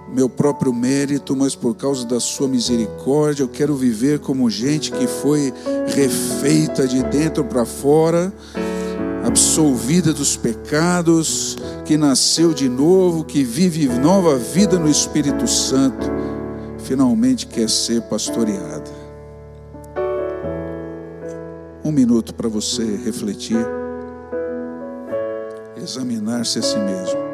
meu 0.09 0.29
próprio 0.29 0.73
mérito, 0.73 1.37
mas 1.37 1.55
por 1.55 1.75
causa 1.75 2.07
da 2.07 2.21
Sua 2.21 2.49
misericórdia. 2.49 3.43
Eu 3.43 3.49
quero 3.49 3.75
viver 3.75 4.21
como 4.21 4.49
gente 4.49 4.91
que 4.93 5.07
foi 5.07 5.53
refeita 5.95 6.87
de 6.87 7.03
dentro 7.05 7.45
para 7.45 7.64
fora, 7.64 8.33
absolvida 9.29 10.12
dos 10.12 10.37
pecados, 10.37 11.57
que 11.85 11.99
nasceu 11.99 12.55
de 12.55 12.68
novo, 12.68 13.24
que 13.24 13.45
vive 13.45 13.87
nova 13.87 14.37
vida 14.37 14.79
no 14.79 14.89
Espírito 14.89 15.47
Santo, 15.47 16.07
finalmente 16.79 17.47
quer 17.47 17.68
ser 17.68 18.01
pastoreada. 18.03 18.91
Um 21.85 21.93
minuto 21.93 22.35
para 22.35 22.49
você 22.49 22.85
refletir, 23.05 23.64
examinar-se 25.76 26.59
a 26.59 26.62
si 26.62 26.79
mesmo. 26.79 27.28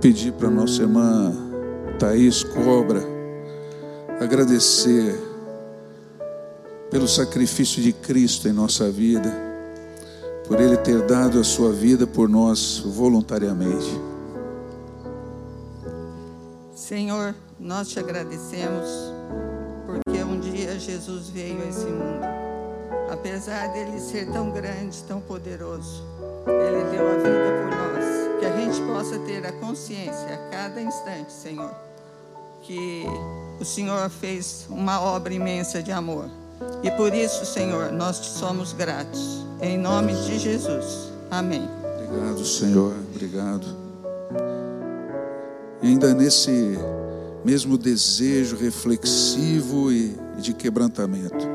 Pedir 0.00 0.32
para 0.32 0.48
nossa 0.48 0.82
irmã 0.82 1.32
Thaís 1.98 2.42
Cobra 2.42 3.02
agradecer 4.18 5.14
pelo 6.90 7.06
sacrifício 7.06 7.82
de 7.82 7.92
Cristo 7.92 8.48
em 8.48 8.52
nossa 8.52 8.90
vida, 8.90 9.30
por 10.46 10.60
Ele 10.60 10.76
ter 10.78 11.02
dado 11.02 11.38
a 11.38 11.44
sua 11.44 11.72
vida 11.72 12.06
por 12.06 12.28
nós 12.28 12.78
voluntariamente. 12.78 14.00
Senhor, 16.74 17.34
nós 17.58 17.88
te 17.88 17.98
agradecemos 17.98 18.88
porque 19.86 20.22
um 20.22 20.40
dia 20.40 20.78
Jesus 20.78 21.28
veio 21.28 21.62
a 21.62 21.66
esse 21.66 21.86
mundo. 21.86 22.24
Apesar 23.10 23.68
dele 23.68 24.00
ser 24.00 24.30
tão 24.32 24.50
grande, 24.50 25.02
tão 25.04 25.20
poderoso, 25.20 26.02
ele 26.46 26.90
deu 26.90 27.06
a 27.06 27.16
vida 27.16 27.62
por 27.62 27.76
nós 27.76 27.89
gente 28.70 28.86
possa 28.86 29.18
ter 29.20 29.44
a 29.44 29.52
consciência 29.52 30.34
a 30.34 30.50
cada 30.50 30.80
instante, 30.80 31.32
Senhor, 31.32 31.74
que 32.62 33.04
o 33.58 33.64
Senhor 33.64 34.08
fez 34.08 34.66
uma 34.70 35.00
obra 35.00 35.34
imensa 35.34 35.82
de 35.82 35.90
amor. 35.90 36.28
E 36.82 36.90
por 36.92 37.12
isso, 37.12 37.44
Senhor, 37.44 37.90
nós 37.90 38.20
te 38.20 38.28
somos 38.28 38.72
gratos. 38.72 39.44
Em 39.60 39.76
nome 39.76 40.12
de 40.12 40.38
Jesus. 40.38 41.10
Amém. 41.30 41.68
Obrigado, 42.06 42.44
Senhor. 42.44 42.94
Obrigado. 43.12 43.66
E 45.82 45.88
ainda 45.88 46.14
nesse 46.14 46.78
mesmo 47.44 47.76
desejo 47.76 48.56
reflexivo 48.56 49.90
e 49.90 50.16
de 50.38 50.52
quebrantamento. 50.52 51.48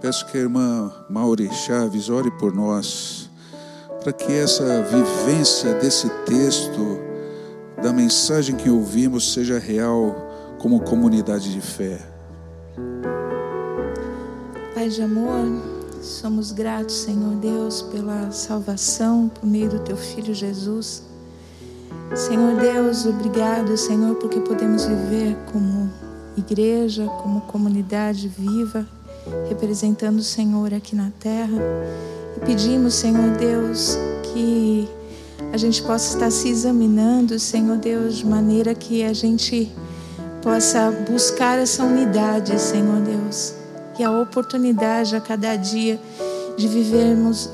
Peço 0.00 0.26
que 0.26 0.36
a 0.36 0.40
irmã 0.42 0.92
Maure 1.08 1.50
Chaves 1.52 2.10
ore 2.10 2.30
por 2.38 2.54
nós 2.54 3.25
para 4.06 4.12
que 4.12 4.32
essa 4.32 4.84
vivência 4.84 5.74
desse 5.80 6.08
texto, 6.24 7.00
da 7.82 7.92
mensagem 7.92 8.54
que 8.54 8.70
ouvimos, 8.70 9.32
seja 9.32 9.58
real 9.58 10.54
como 10.60 10.78
comunidade 10.78 11.52
de 11.52 11.60
fé. 11.60 11.98
Pai 14.76 14.88
de 14.88 15.02
amor, 15.02 15.44
somos 16.00 16.52
gratos, 16.52 16.94
Senhor 16.94 17.34
Deus, 17.40 17.82
pela 17.82 18.30
salvação 18.30 19.28
por 19.28 19.44
meio 19.44 19.70
do 19.70 19.80
Teu 19.80 19.96
Filho 19.96 20.32
Jesus. 20.32 21.02
Senhor 22.14 22.60
Deus, 22.60 23.06
obrigado, 23.06 23.76
Senhor, 23.76 24.14
porque 24.14 24.38
podemos 24.38 24.86
viver 24.86 25.36
como 25.50 25.90
igreja, 26.36 27.06
como 27.06 27.40
comunidade 27.40 28.28
viva, 28.28 28.86
representando 29.48 30.20
o 30.20 30.22
Senhor 30.22 30.72
aqui 30.72 30.94
na 30.94 31.10
terra. 31.18 31.58
E 32.36 32.40
pedimos, 32.44 32.94
Senhor 32.94 33.36
Deus, 33.38 33.96
que 34.32 34.88
a 35.52 35.56
gente 35.56 35.82
possa 35.82 36.14
estar 36.14 36.30
se 36.30 36.48
examinando, 36.48 37.38
Senhor 37.38 37.78
Deus, 37.78 38.16
de 38.16 38.26
maneira 38.26 38.74
que 38.74 39.02
a 39.02 39.12
gente 39.12 39.72
possa 40.42 40.90
buscar 41.10 41.58
essa 41.58 41.82
unidade, 41.82 42.58
Senhor 42.60 43.00
Deus, 43.00 43.54
e 43.98 44.04
a 44.04 44.10
oportunidade 44.10 45.16
a 45.16 45.20
cada 45.20 45.56
dia 45.56 45.98
de 46.56 46.68
vivermos 46.68 47.50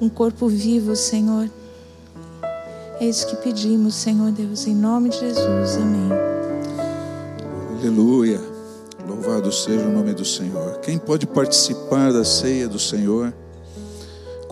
um 0.00 0.08
corpo 0.08 0.48
vivo, 0.48 0.94
Senhor. 0.94 1.50
É 3.00 3.04
isso 3.04 3.26
que 3.26 3.36
pedimos, 3.36 3.94
Senhor 3.94 4.30
Deus, 4.30 4.66
em 4.66 4.74
nome 4.74 5.08
de 5.08 5.18
Jesus. 5.18 5.76
Amém. 5.76 6.08
Aleluia. 7.78 8.40
Louvado 9.06 9.52
seja 9.52 9.84
o 9.84 9.92
nome 9.92 10.14
do 10.14 10.24
Senhor. 10.24 10.78
Quem 10.80 10.98
pode 10.98 11.26
participar 11.26 12.12
da 12.12 12.24
ceia 12.24 12.68
do 12.68 12.78
Senhor? 12.78 13.32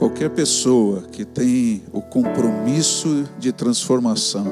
Qualquer 0.04 0.28
pessoa 0.28 1.00
que 1.10 1.24
tem 1.24 1.82
o 1.90 2.02
compromisso 2.02 3.24
de 3.38 3.50
transformação, 3.52 4.46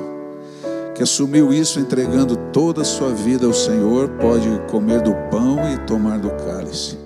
que 0.94 1.03
assumiu 1.03 1.53
isso 1.53 1.78
entregando 1.78 2.36
toda 2.55 2.80
a 2.80 2.86
sua 2.86 3.11
vida 3.11 3.44
ao 3.44 3.53
Senhor, 3.53 4.09
pode 4.18 4.48
comer 4.70 5.03
do 5.03 5.12
pão 5.30 5.59
e 5.70 5.76
tomar 5.86 6.18
do 6.18 6.30
cálice. 6.30 6.96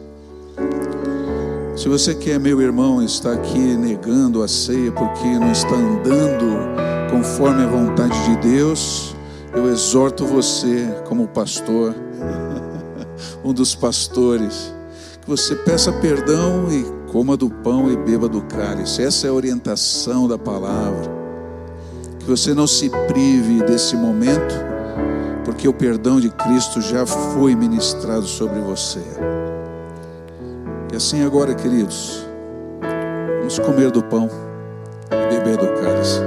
Se 1.76 1.88
você 1.88 2.14
que 2.14 2.30
é 2.30 2.38
meu 2.38 2.62
irmão 2.62 3.03
está 3.03 3.32
aqui 3.32 3.59
negando 3.59 4.44
a 4.44 4.47
ceia 4.47 4.92
porque 4.92 5.26
não 5.26 5.51
está 5.51 5.74
andando 5.74 7.11
conforme 7.11 7.64
a 7.64 7.66
vontade 7.66 8.16
de 8.26 8.36
Deus, 8.49 9.16
eu 9.53 9.68
exorto 9.72 10.24
você, 10.24 10.86
como 11.09 11.26
pastor, 11.26 11.92
um 13.44 13.53
dos 13.53 13.74
pastores, 13.74 14.72
que 15.20 15.28
você 15.28 15.57
peça 15.57 15.90
perdão 15.94 16.70
e 16.70 17.05
Coma 17.16 17.34
do 17.34 17.48
pão 17.48 17.90
e 17.90 17.96
beba 17.96 18.28
do 18.28 18.42
cálice. 18.42 19.02
Essa 19.02 19.26
é 19.26 19.30
a 19.30 19.32
orientação 19.32 20.28
da 20.28 20.36
palavra. 20.36 21.10
Que 22.18 22.26
você 22.26 22.52
não 22.52 22.66
se 22.66 22.90
prive 23.08 23.62
desse 23.62 23.96
momento, 23.96 24.54
porque 25.42 25.66
o 25.66 25.72
perdão 25.72 26.20
de 26.20 26.28
Cristo 26.28 26.78
já 26.82 27.06
foi 27.06 27.54
ministrado 27.54 28.26
sobre 28.26 28.60
você. 28.60 29.00
E 30.92 30.96
assim 30.96 31.24
agora, 31.24 31.54
queridos, 31.54 32.22
vamos 33.38 33.58
comer 33.60 33.90
do 33.90 34.04
pão 34.04 34.28
e 35.10 35.38
beber 35.38 35.56
do 35.56 35.68
cálice. 35.80 36.20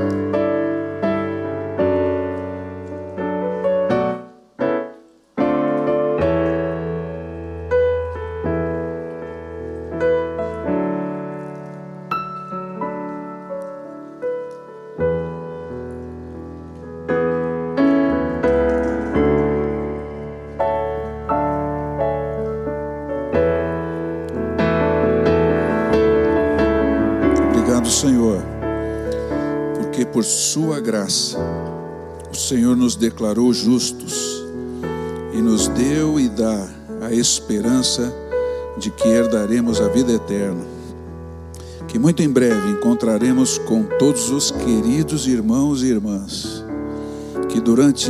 Senhor 32.50 32.76
nos 32.76 32.96
declarou 32.96 33.54
justos 33.54 34.44
e 35.36 35.38
nos 35.40 35.68
deu 35.68 36.20
e 36.20 36.28
dá 36.28 36.68
a 37.00 37.14
esperança 37.14 38.12
de 38.76 38.90
que 38.90 39.08
herdaremos 39.08 39.80
a 39.80 39.88
vida 39.88 40.14
eterna. 40.14 40.66
Que 41.88 42.00
muito 42.00 42.24
em 42.24 42.28
breve 42.28 42.72
encontraremos 42.72 43.60
com 43.60 43.84
todos 44.00 44.32
os 44.32 44.50
queridos 44.50 45.28
irmãos 45.28 45.84
e 45.84 45.90
irmãs 45.90 46.64
que 47.50 47.62
durante 47.62 48.10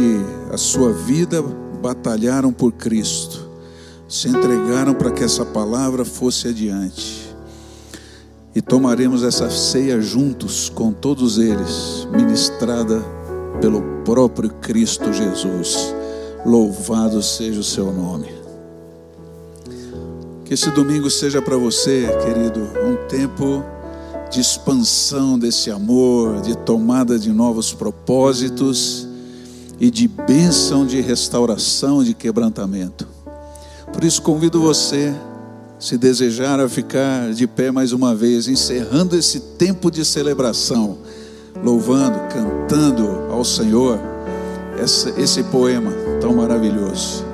a 0.53 0.57
sua 0.57 0.93
vida 0.93 1.41
batalharam 1.81 2.53
por 2.53 2.71
Cristo, 2.71 3.45
se 4.07 4.29
entregaram 4.29 4.93
para 4.93 5.11
que 5.11 5.21
essa 5.21 5.43
palavra 5.43 6.05
fosse 6.05 6.47
adiante. 6.47 7.35
E 8.55 8.61
tomaremos 8.61 9.21
essa 9.21 9.49
ceia 9.49 9.99
juntos 9.99 10.69
com 10.69 10.93
todos 10.93 11.37
eles, 11.37 12.07
ministrada 12.09 13.18
pelo 13.61 13.81
próprio 14.03 14.49
Cristo 14.49 15.11
Jesus. 15.11 15.93
Louvado 16.45 17.21
seja 17.21 17.59
o 17.59 17.63
seu 17.63 17.91
nome. 17.91 18.27
Que 20.45 20.53
esse 20.53 20.71
domingo 20.71 21.09
seja 21.09 21.41
para 21.41 21.57
você, 21.57 22.07
querido, 22.23 22.61
um 22.83 23.07
tempo 23.07 23.63
de 24.31 24.39
expansão 24.39 25.37
desse 25.37 25.69
amor, 25.71 26.41
de 26.41 26.55
tomada 26.57 27.19
de 27.19 27.31
novos 27.31 27.73
propósitos 27.73 29.07
e 29.79 29.89
de 29.89 30.07
bênção 30.07 30.85
de 30.85 31.01
restauração, 31.01 32.03
de 32.03 32.13
quebrantamento. 32.13 33.07
Por 33.91 34.03
isso 34.03 34.21
convido 34.21 34.61
você, 34.61 35.13
se 35.79 35.97
desejar, 35.97 36.59
a 36.59 36.69
ficar 36.69 37.33
de 37.33 37.47
pé 37.47 37.71
mais 37.71 37.91
uma 37.91 38.13
vez, 38.13 38.47
encerrando 38.47 39.15
esse 39.15 39.39
tempo 39.39 39.89
de 39.89 40.05
celebração, 40.05 40.97
louvando, 41.63 42.19
cantando 42.29 43.27
ao 43.31 43.43
Senhor 43.43 43.99
esse, 44.81 45.43
poema 45.43 45.91
tão 46.21 46.33
maravilhoso. 46.33 47.28